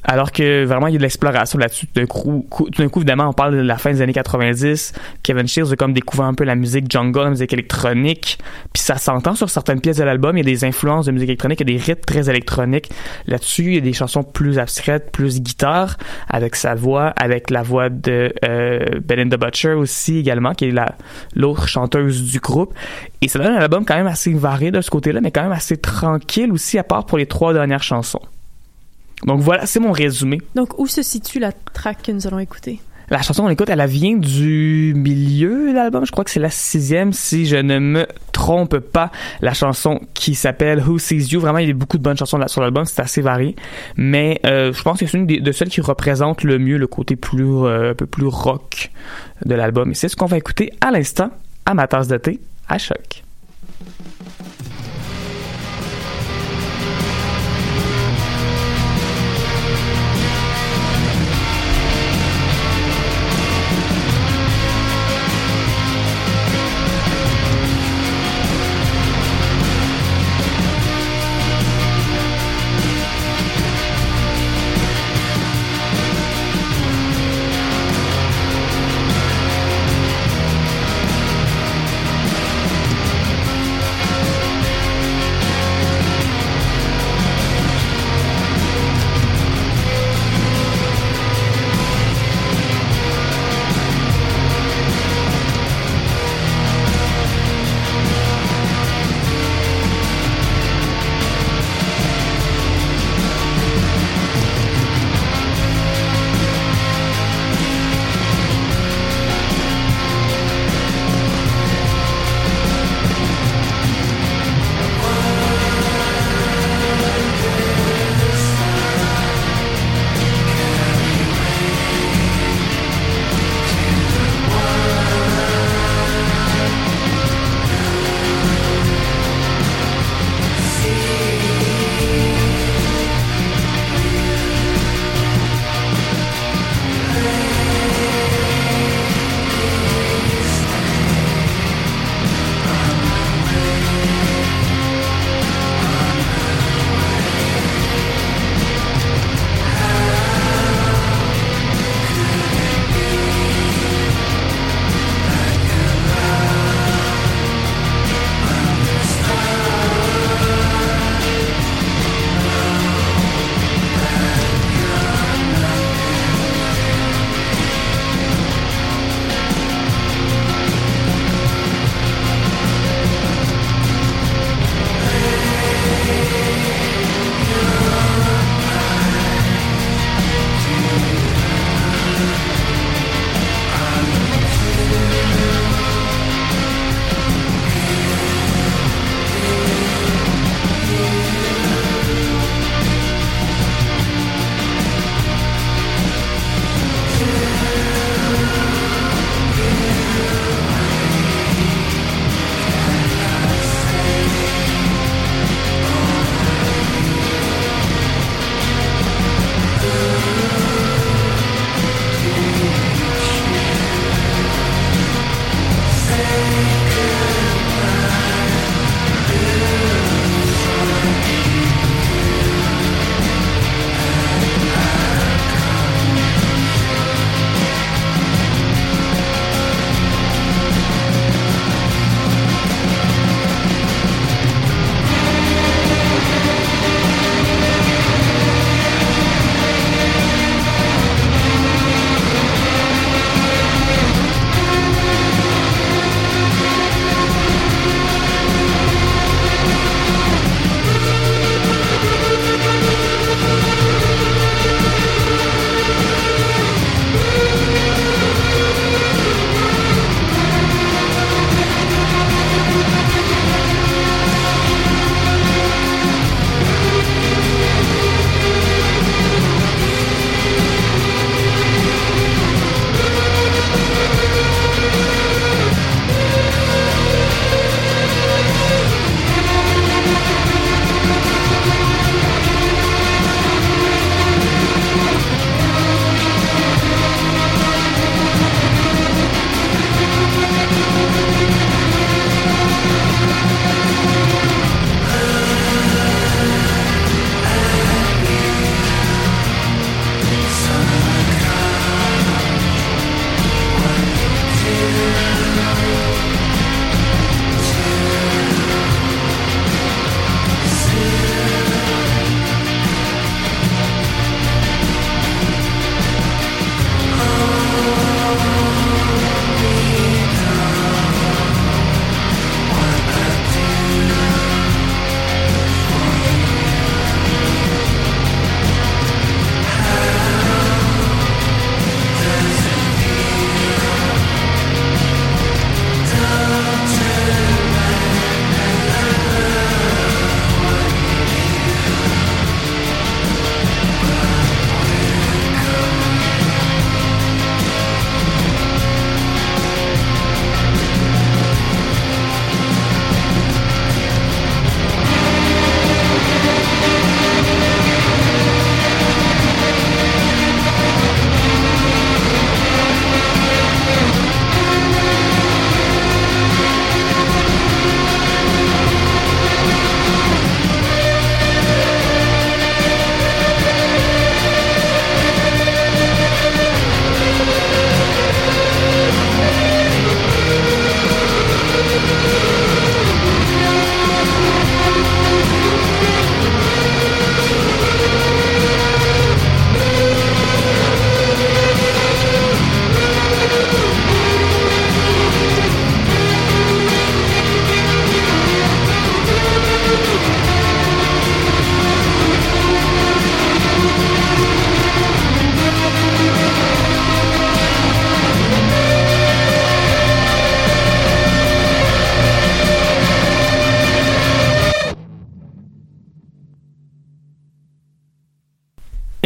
[0.04, 1.88] Alors que vraiment, il y a de l'exploration là-dessus.
[1.88, 4.94] Tout d'un coup, évidemment, on parle de la fin des années 90.
[5.24, 8.40] Kevin Shields a comme découvert un peu la musique jungle, la musique électronique.
[8.74, 10.38] Puis ça s'entend sur certaines pièces de l'album.
[10.38, 12.90] Il y a des influences de musique électronique, il y a des rythmes très électroniques.
[13.28, 15.98] Là-dessus, il y a des chansons plus abstraites, plus guitare,
[16.30, 20.96] avec sa voix, avec la voix de euh, Belinda Butcher aussi également, qui est la
[21.36, 22.74] l'autre chanteuse du groupe.
[23.22, 25.52] Et ça donne un album quand même assez varié de ce côté-là, mais quand même
[25.52, 28.22] assez tranquille aussi, à part pour les trois dernières chansons.
[29.24, 30.40] Donc voilà, c'est mon résumé.
[30.56, 32.80] Donc, où se situe la track que nous allons écouter?
[33.12, 36.08] La chanson qu'on écoute, elle vient du milieu de l'album.
[36.08, 39.12] Je crois que c'est la sixième, si je ne me trompe pas.
[39.42, 41.40] La chanson qui s'appelle Who Sees You.
[41.40, 42.84] Vraiment, il y a beaucoup de bonnes chansons sur l'album.
[42.86, 43.56] C'est assez varié.
[43.96, 46.88] Mais euh, je pense que c'est une des- de celles qui représente le mieux le
[46.88, 48.90] côté plus euh, un peu plus rock
[49.46, 49.92] de l'album.
[49.92, 51.30] Et c'est ce qu'on va écouter à l'instant
[51.68, 53.24] à ma tasse de thé à choc.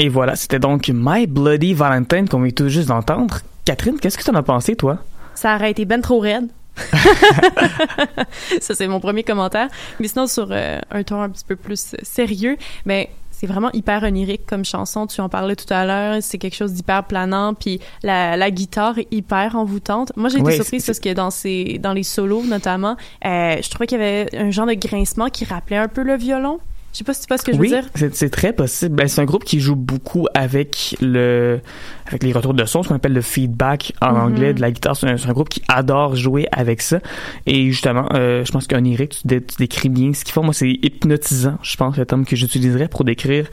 [0.01, 3.39] Et voilà, c'était donc My Bloody Valentine qu'on vient tout juste d'entendre.
[3.65, 4.99] Catherine, qu'est-ce que tu en as pensé, toi?
[5.35, 6.47] Ça aurait été ben trop raide.
[8.61, 9.67] ça, c'est mon premier commentaire.
[9.99, 14.03] Mais sinon, sur euh, un ton un petit peu plus sérieux, mais c'est vraiment hyper
[14.03, 15.05] onirique comme chanson.
[15.05, 16.19] Tu en parlais tout à l'heure.
[16.21, 17.53] C'est quelque chose d'hyper planant.
[17.53, 20.13] Puis la, la, guitare est hyper envoûtante.
[20.15, 22.95] Moi, j'ai été Oui, surprise parce que dans, ces, dans les solos, notamment,
[23.25, 26.15] euh, je trouvais qu'il y avait un genre de grincement qui rappelait un peu le
[26.15, 26.61] violon.
[26.99, 27.89] Je sais pas si tu vois ce que je oui, veux dire.
[27.95, 28.93] c'est c'est très possible.
[28.95, 31.61] Ben, c'est un groupe qui joue beaucoup avec le
[32.05, 34.19] avec les retours de son, ce qu'on appelle le feedback en Mhm.
[34.21, 34.97] anglais de la guitare.
[34.97, 36.99] C'est un, groupe qui adore jouer avec ça.
[37.45, 40.43] Et justement, euh, je pense qu'Oniric, tu, dé- tu décris bien ce qu'ils font.
[40.43, 43.45] Moi, c'est hypnotisant, je pense, le terme que j'utiliserais pour décrire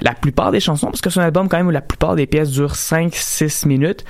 [0.00, 2.26] la plupart des chansons, parce que c'est un album quand même où la plupart des
[2.26, 4.04] pièces durent 5-6 minutes.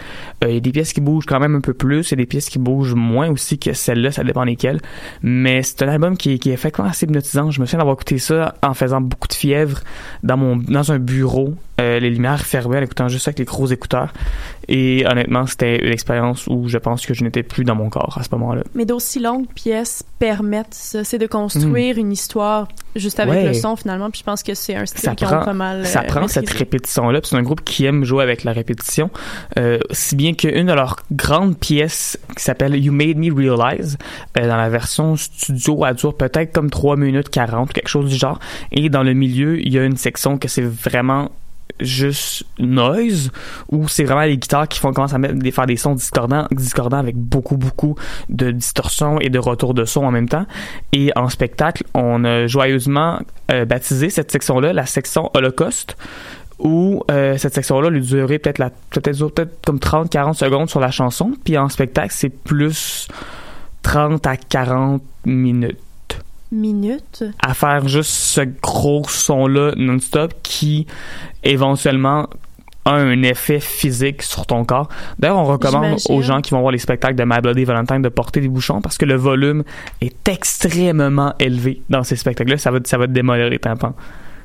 [0.44, 2.14] Euh, Il y a des pièces qui bougent quand même un peu plus, il y
[2.14, 4.80] a des pièces qui bougent moins aussi que celle-là, ça dépend lesquelles.
[5.22, 7.50] Mais c'est un album qui, qui est effectivement assez hypnotisant.
[7.50, 9.80] Je me souviens d'avoir écouté ça en faisant beaucoup de fièvre
[10.22, 13.44] dans mon dans un bureau, euh, les lumières fermées, en écoutant juste ça avec les
[13.44, 14.12] gros écouteurs.
[14.68, 18.16] Et honnêtement, c'était une expérience où je pense que je n'étais plus dans mon corps
[18.18, 18.62] à ce moment-là.
[18.74, 21.04] Mais d'aussi longues pièces permettent ça.
[21.04, 22.66] C'est de construire une histoire
[22.96, 23.34] juste avec.
[23.34, 23.46] Ouais.
[23.46, 24.10] le son, finalement.
[24.10, 26.26] Puis je pense que c'est un style ça qu'ils prend, pas mal ça euh, prend
[26.28, 27.20] cette répétition-là.
[27.22, 29.10] C'est un groupe qui aime jouer avec la répétition.
[29.58, 33.98] Euh, si bien qu'une de leurs grandes pièces qui s'appelle You Made Me Realize,
[34.34, 38.38] dans la version studio, elle dure peut-être comme 3 minutes 40, quelque chose du genre.
[38.72, 41.30] Et dans le milieu, il y a une section que c'est vraiment
[41.80, 43.30] juste noise
[43.70, 46.98] ou c'est vraiment les guitares qui font commencer à mettre, faire des sons discordants, discordants
[46.98, 47.96] avec beaucoup beaucoup
[48.28, 50.46] de distorsion et de retour de son en même temps.
[50.92, 53.20] Et en spectacle, on a joyeusement
[53.50, 55.96] euh, baptisé cette section-là la section Holocauste
[56.58, 61.32] où euh, cette section-là lui durait peut-être la peut-être comme 30-40 secondes sur la chanson,
[61.44, 63.08] puis en spectacle c'est plus
[63.82, 65.78] 30 à 40 minutes
[66.52, 67.24] Minute.
[67.42, 70.86] à faire juste ce gros son-là non-stop qui
[71.42, 72.28] éventuellement
[72.84, 74.88] a un effet physique sur ton corps.
[75.18, 78.08] D'ailleurs, on recommande aux gens qui vont voir les spectacles de My Bloody Valentine de
[78.08, 79.64] porter des bouchons parce que le volume
[80.00, 82.58] est extrêmement élevé dans ces spectacles-là.
[82.58, 83.94] Ça va, ça va te démolir les tympans.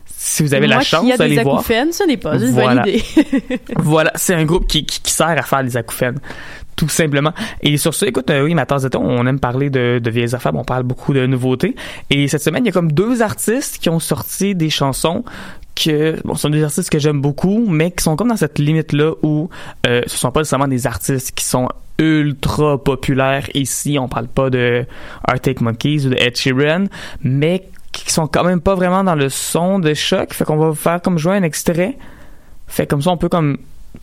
[0.07, 1.57] Si vous avez la chance d'aller voir.
[1.57, 2.81] acouphènes, ce n'est pas une Voilà.
[2.83, 3.03] bonne idée.
[3.77, 6.19] Voilà, c'est un groupe qui, qui, qui sert à faire des acouphènes,
[6.76, 7.34] tout simplement.
[7.61, 10.53] Et sur ça, écoute, euh, oui, ma tasse de on aime parler de, vieilles affaires,
[10.55, 11.76] on parle beaucoup de nouveautés.
[12.09, 15.24] Et cette semaine, il y a comme deux artistes qui ont sorti des chansons
[15.76, 18.59] que, bon, ce sont des artistes que j'aime beaucoup, mais qui sont comme dans cette
[18.59, 19.49] limite-là où
[19.88, 23.97] euh, ce sont pas nécessairement des artistes qui sont ultra populaires ici.
[23.99, 24.86] On parle pas de
[25.24, 26.86] Arctic Monkeys ou de Ed Sheeran,
[27.22, 30.34] mais qui sont quand même pas vraiment dans le son de choc.
[30.34, 31.97] Fait qu'on va faire comme jouer un extrait.
[32.67, 33.57] Fait comme ça, on peut comme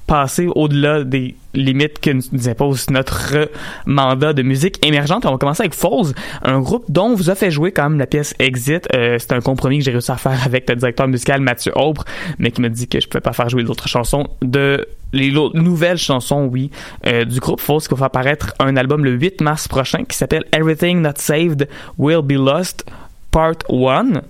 [0.07, 3.51] passer au-delà des limites que nous impose notre
[3.87, 5.27] mandat de musique émergente.
[5.27, 7.99] On va commencer avec Falls, un groupe dont on vous a fait jouer quand même
[7.99, 8.89] la pièce Exit.
[8.95, 12.05] Euh, c'est un compromis que j'ai réussi à faire avec le directeur musical Mathieu Aubre,
[12.39, 15.99] mais qui me dit que je pouvais pas faire jouer d'autres chansons de les nouvelles
[15.99, 16.71] chansons, oui,
[17.07, 20.17] euh, du groupe Falls qui va faire paraître un album le 8 mars prochain qui
[20.17, 22.85] s'appelle Everything Not Saved Will Be Lost
[23.31, 24.23] Part 1.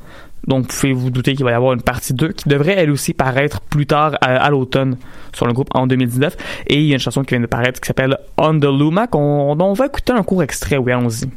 [0.49, 2.91] Donc, vous pouvez vous douter qu'il va y avoir une partie 2 qui devrait elle
[2.91, 4.97] aussi paraître plus tard à, l'automne
[5.35, 6.37] sur le groupe en 2019.
[6.69, 9.07] Et il y a une chanson qui vient de paraître qui s'appelle On the Luma
[9.07, 10.79] qu'on, on va écouter un court extrait.
[10.79, 11.29] Oui, allons-y.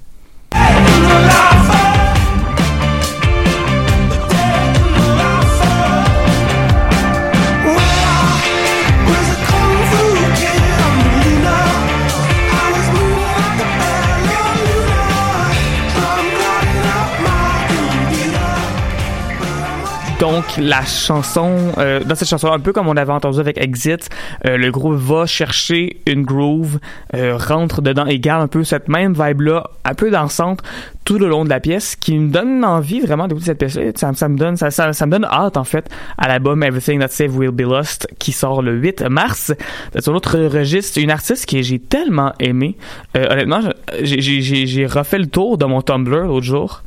[20.22, 24.08] Donc, la chanson, euh, dans cette chanson, un peu comme on avait entendu avec Exit,
[24.46, 26.78] euh, le groupe va chercher une groove,
[27.16, 30.62] euh, rentre dedans et garde un peu cette même vibe-là, un peu dansante,
[31.06, 33.94] tout le long de la pièce, qui me donne envie vraiment d'écouter cette pièce-là.
[33.96, 37.08] Ça, ça me donne, ça, ça, me donne hâte, en fait, à l'album Everything That
[37.08, 39.52] Saved Will Be Lost, qui sort le 8 mars.
[39.98, 42.78] Sur l'autre registre, une artiste que j'ai tellement aimé.
[43.18, 43.62] Euh, honnêtement,
[44.04, 46.84] j'ai refait le tour de mon Tumblr l'autre jour.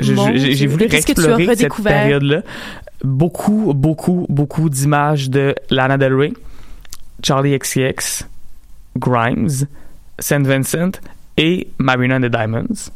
[0.00, 1.92] J'ai, voulu réexplorer cette redécouvert?
[1.92, 2.42] période-là.
[3.02, 6.32] Beaucoup, beaucoup, beaucoup d'images de Lana Del Rey,
[7.22, 8.26] Charlie XCX,
[8.96, 9.66] Grimes,
[10.18, 10.42] St.
[10.46, 11.00] Vincent
[11.36, 12.90] et Marina and the Diamonds.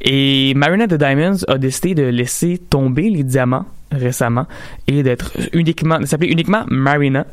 [0.00, 4.46] Et Marina the Diamonds a décidé de laisser tomber les diamants récemment
[4.86, 7.26] et d'être uniquement, de s'appeler uniquement Marina.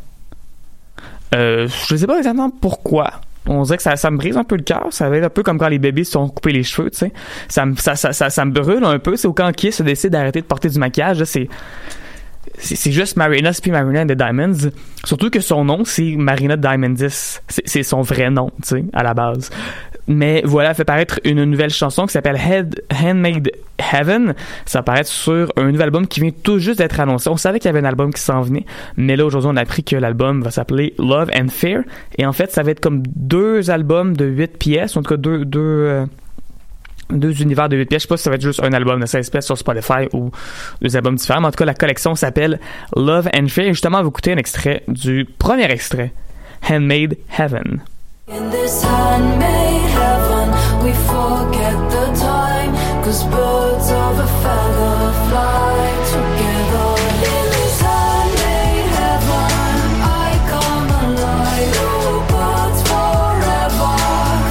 [1.33, 3.21] Euh, je sais pas exactement pourquoi.
[3.47, 4.87] On dirait que ça, me brise un peu le cœur.
[4.91, 6.99] Ça va être un peu comme quand les bébés se sont coupés les cheveux, tu
[6.99, 7.11] sais.
[7.47, 9.15] Ça, me- ça, ça, ça, brûle un peu.
[9.15, 11.23] C'est au quand Kiss décide d'arrêter de porter du maquillage.
[11.23, 11.47] C'est
[12.57, 14.69] c'est juste Marina puis Marina the Diamonds.
[15.03, 17.39] Surtout que son nom, c'est Marina Diamondis.
[17.47, 19.49] C'est son vrai nom, tu sais, à la base.
[20.07, 23.51] Mais voilà, fait paraître une nouvelle chanson qui s'appelle Head, Handmade
[23.93, 24.33] Heaven.
[24.65, 27.29] Ça va paraître sur un nouvel album qui vient tout juste d'être annoncé.
[27.29, 28.65] On savait qu'il y avait un album qui s'en venait,
[28.97, 31.83] mais là aujourd'hui on a appris que l'album va s'appeler Love and Fear.
[32.17, 35.17] Et en fait, ça va être comme deux albums de huit pièces, en tout cas
[35.17, 36.05] deux, deux, euh,
[37.11, 38.03] univers de 8 pièces.
[38.03, 40.07] Je sais pas si ça va être juste un album de 16 pièces sur Spotify
[40.13, 40.31] ou
[40.81, 41.41] deux albums différents.
[41.41, 42.59] Mais en tout cas, la collection s'appelle
[42.95, 43.67] Love and Fear.
[43.67, 46.13] Et justement, on va écouter un extrait du premier extrait,
[46.69, 47.81] Handmade Heaven.
[48.33, 50.47] In this handmade heaven,
[50.85, 52.71] we forget the time.
[53.03, 55.75] Cause birds of a feather fly
[56.13, 56.89] together.
[57.27, 59.51] In this handmade heaven,
[60.23, 61.75] I come alive.
[62.31, 63.95] Birds forever,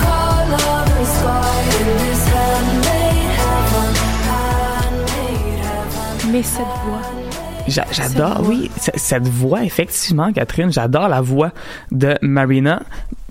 [0.05, 1.61] color the sky.
[1.81, 3.93] In this handmade heaven,
[4.29, 6.33] handmade heaven.
[6.33, 7.21] Mais cette voix.
[7.69, 11.53] J'adore, oui, cette voix, effectivement, Catherine, j'adore la voix
[11.93, 12.83] de Marina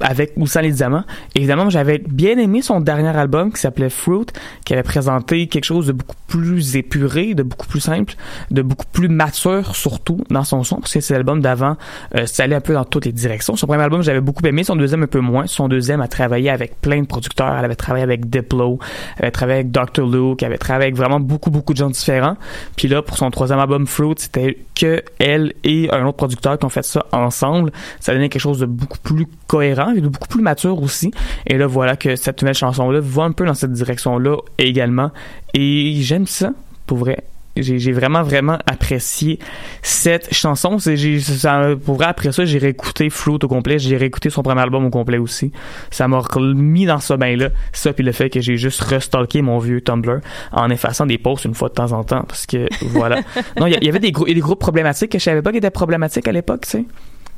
[0.02, 1.04] avec ou sans les diamants.
[1.36, 4.28] Évidemment, j'avais bien aimé son dernier album qui s'appelait Fruit,
[4.66, 8.16] qui avait présenté quelque chose de beaucoup plus épuré, de beaucoup plus simple,
[8.52, 11.76] de beaucoup plus mature surtout dans son son, parce que c'est l'album d'avant,
[12.16, 13.56] euh, ça allait un peu dans toutes les directions.
[13.56, 15.48] Son premier album, j'avais beaucoup aimé, son deuxième un peu moins.
[15.48, 18.80] Son deuxième a travaillé avec plein de producteurs, elle avait travaillé avec Diplo,
[19.18, 20.06] elle avait travaillé avec Dr.
[20.06, 22.36] Luke, elle avait travaillé avec vraiment beaucoup, beaucoup de gens différents.
[22.76, 26.66] Puis là, pour son troisième album Fruit, c'était que elle et un autre producteur qui
[26.66, 27.72] ont fait ça ensemble.
[28.00, 31.12] Ça donnait quelque chose de beaucoup plus cohérent et de beaucoup plus mature aussi.
[31.48, 35.12] Et là, voilà que cette nouvelle chanson-là va un peu dans cette direction-là également.
[35.54, 36.52] Et j'aime ça,
[36.86, 37.24] pour vrai.
[37.62, 39.40] J'ai vraiment, vraiment apprécié
[39.82, 40.78] cette chanson.
[40.80, 43.80] Ça, pour vrai, après ça, j'ai réécouté Fruit au complet.
[43.80, 45.52] J'ai réécouté son premier album au complet aussi.
[45.92, 47.50] Ça m'a mis dans ce bain-là.
[47.74, 50.20] Ça, puis le fait que j'ai juste restalké mon vieux Tumblr
[50.52, 52.24] en effaçant des posts une fois de temps en temps.
[52.28, 53.22] Parce que, voilà.
[53.60, 55.58] non, il y, il avait des, il des groupes problématiques que je savais pas qui
[55.58, 56.86] étaient problématiques à l'époque, tu sais.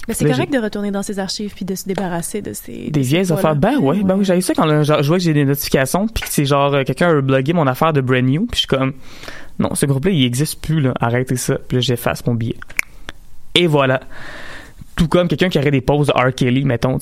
[0.07, 2.87] Mais c'est correct de retourner dans ses archives puis de se débarrasser de ces.
[2.87, 3.55] de Des vieilles affaires.
[3.55, 6.23] Ben ouais, ben oui, j'avais ça quand là, je vois que j'ai des notifications puis
[6.23, 8.67] que c'est genre euh, quelqu'un a blogué mon affaire de brand new puis je suis
[8.67, 8.93] comme
[9.59, 11.57] non, ce groupe-là il existe plus là, arrêtez ça.
[11.67, 12.57] Puis là j'efface mon billet.
[13.53, 14.01] Et voilà.
[15.01, 16.31] Tout comme quelqu'un qui aurait des poses de R.
[16.31, 16.99] Kelly, mettons,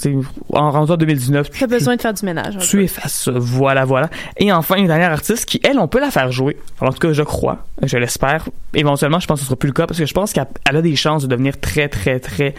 [0.54, 1.50] en rendu en 2019.
[1.50, 2.58] Tu as besoin de faire du ménage.
[2.60, 2.84] Tu peu.
[2.84, 3.32] effaces ça.
[3.36, 4.10] Voilà, voilà.
[4.38, 6.56] Et enfin, une dernière artiste qui, elle, on peut la faire jouer.
[6.80, 7.66] En tout cas, je crois.
[7.84, 8.48] Je l'espère.
[8.74, 10.78] Éventuellement, je pense que ce sera plus le cas parce que je pense qu'elle elle
[10.78, 12.56] a des chances de devenir très, très, très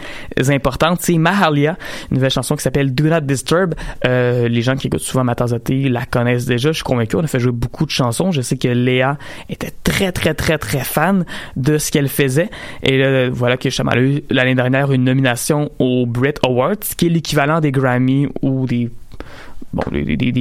[0.49, 0.99] importante.
[1.01, 1.75] C'est Mahalia,
[2.11, 3.73] une nouvelle chanson qui s'appelle Do Not Disturb.
[4.05, 6.69] Euh, les gens qui écoutent souvent ma tasse de thé la connaissent déjà.
[6.69, 7.15] Je suis convaincu.
[7.15, 8.31] On a fait jouer beaucoup de chansons.
[8.31, 9.17] Je sais que Léa
[9.49, 11.25] était très, très, très, très fan
[11.55, 12.51] de ce qu'elle faisait.
[12.83, 15.30] Et là, voilà que justement, elle a eu l'année dernière une nomination
[15.79, 18.89] aux Brit Awards, qui est l'équivalent des Grammy ou des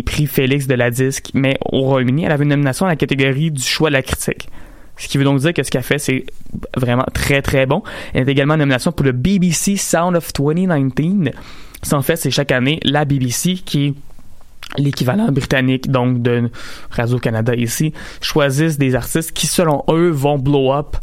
[0.05, 3.51] prix Félix de la disque, mais au Royaume-Uni, elle avait une nomination dans la catégorie
[3.51, 4.49] du choix de la critique.
[4.97, 6.27] Ce qui veut donc dire que ce qu'elle fait, c'est
[6.77, 7.83] vraiment très, très bon.
[8.13, 11.35] Elle est également en nomination pour le BBC Sound of 2019.
[11.83, 13.95] Ça, en fait, c'est chaque année la BBC qui est
[14.77, 16.51] l'équivalent britannique donc de
[16.91, 20.97] Radio-Canada ici, choisissent des artistes qui, selon eux, vont blow up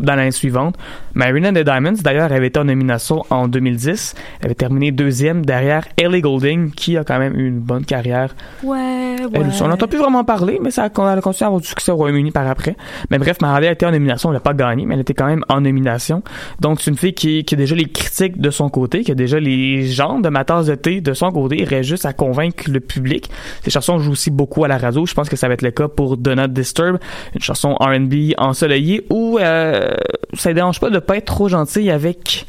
[0.00, 0.76] dans l'année suivante.
[1.18, 4.14] Marina and the Diamonds, d'ailleurs, avait été en nomination en 2010.
[4.38, 8.36] Elle avait terminé deuxième derrière Ellie Goulding, qui a quand même eu une bonne carrière.
[8.62, 9.48] Ouais, Elle ouais.
[9.48, 9.60] aussi.
[9.64, 11.90] on n'entend plus vraiment parler, mais ça a, elle a continué à avoir du succès
[11.90, 12.76] au Royaume-Uni par après.
[13.10, 15.26] Mais bref, Mariah a été en nomination, elle n'a pas gagné, mais elle était quand
[15.26, 16.22] même en nomination.
[16.60, 19.16] Donc, c'est une fille qui, qui a déjà les critiques de son côté, qui a
[19.16, 21.56] déjà les gens de ma tasse de thé de son côté.
[21.58, 23.28] Il reste juste à convaincre le public.
[23.64, 25.04] Ces chansons jouent aussi beaucoup à la radio.
[25.04, 26.98] Je pense que ça va être le cas pour Do Not Disturb,
[27.34, 29.90] une chanson R&B ensoleillée où euh,
[30.34, 32.46] ça ne dérange pas de pas être trop gentil avec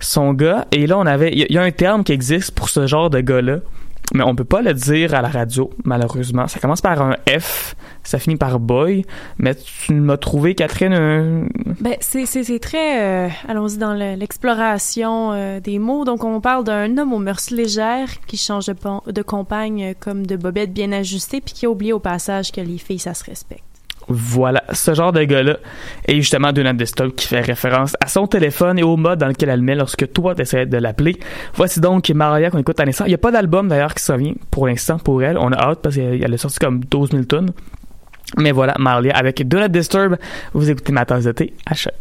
[0.00, 0.66] son gars.
[0.72, 3.20] Et là, on avait, il y, a- un terme qui existe pour ce genre de
[3.20, 3.58] gars-là,
[4.14, 6.48] mais on peut pas le dire à la radio, malheureusement.
[6.48, 9.04] Ça commence par un F, ça finit par boy,
[9.38, 11.46] mais tu m'as trouvé, Catherine, un...
[11.80, 16.04] Ben, c'est, très, euh, allons-y dans le- l'exploration euh, des mots.
[16.04, 18.74] Donc, on parle d'un homme aux mœurs légères qui change de,
[19.12, 22.60] de compagne euh, comme de bobette bien ajustée puis qui a oublié au passage que
[22.62, 23.62] les filles, ça se respecte.
[24.12, 25.58] Voilà, ce genre de gars-là.
[26.08, 29.50] Et justement, Donald Desktop qui fait référence à son téléphone et au mode dans lequel
[29.50, 31.16] elle le met lorsque toi t'essaies de l'appeler.
[31.54, 33.04] Voici donc Mariah qu'on écoute à l'instant.
[33.04, 35.38] Il n'y a pas d'album d'ailleurs qui revient pour l'instant pour elle.
[35.38, 37.52] On a hâte parce qu'elle a sorti comme 12 000 tonnes.
[38.36, 40.16] Mais voilà, Mariah avec Do Not Disturb.
[40.54, 41.94] Vous écoutez ma tasse de thé à choc.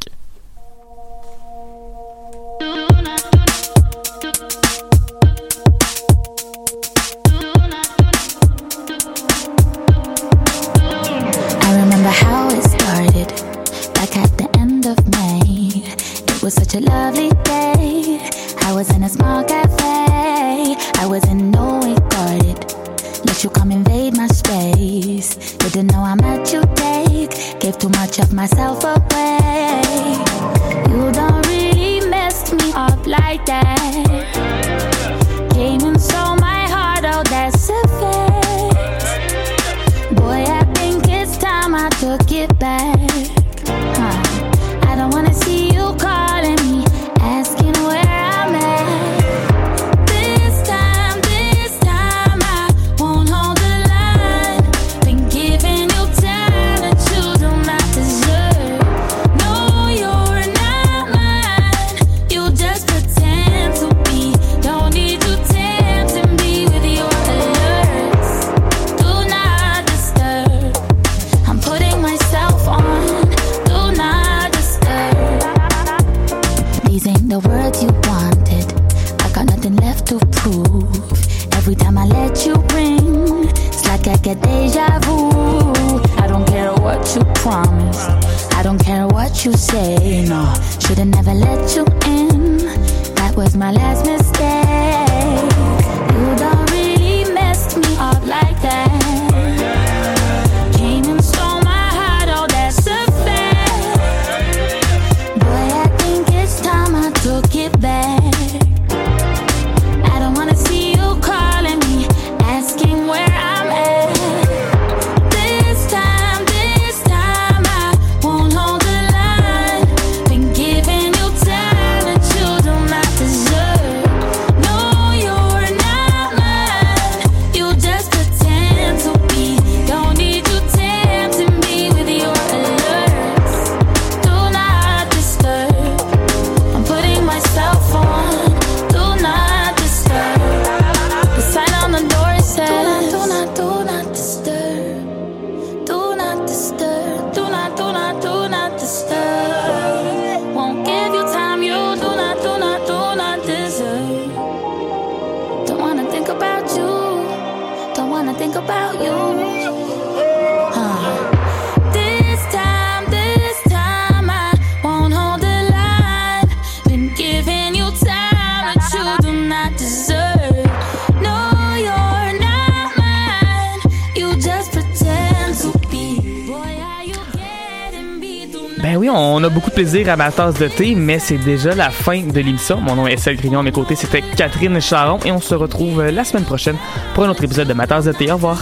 [179.79, 182.81] plaisir à ma tasse de thé, mais c'est déjà la fin de l'émission.
[182.81, 186.03] Mon nom est Estelle Grignon, à mes côtés c'était Catherine Charon et on se retrouve
[186.03, 186.75] la semaine prochaine
[187.13, 188.29] pour un autre épisode de ma tasse de thé.
[188.29, 188.59] Au revoir.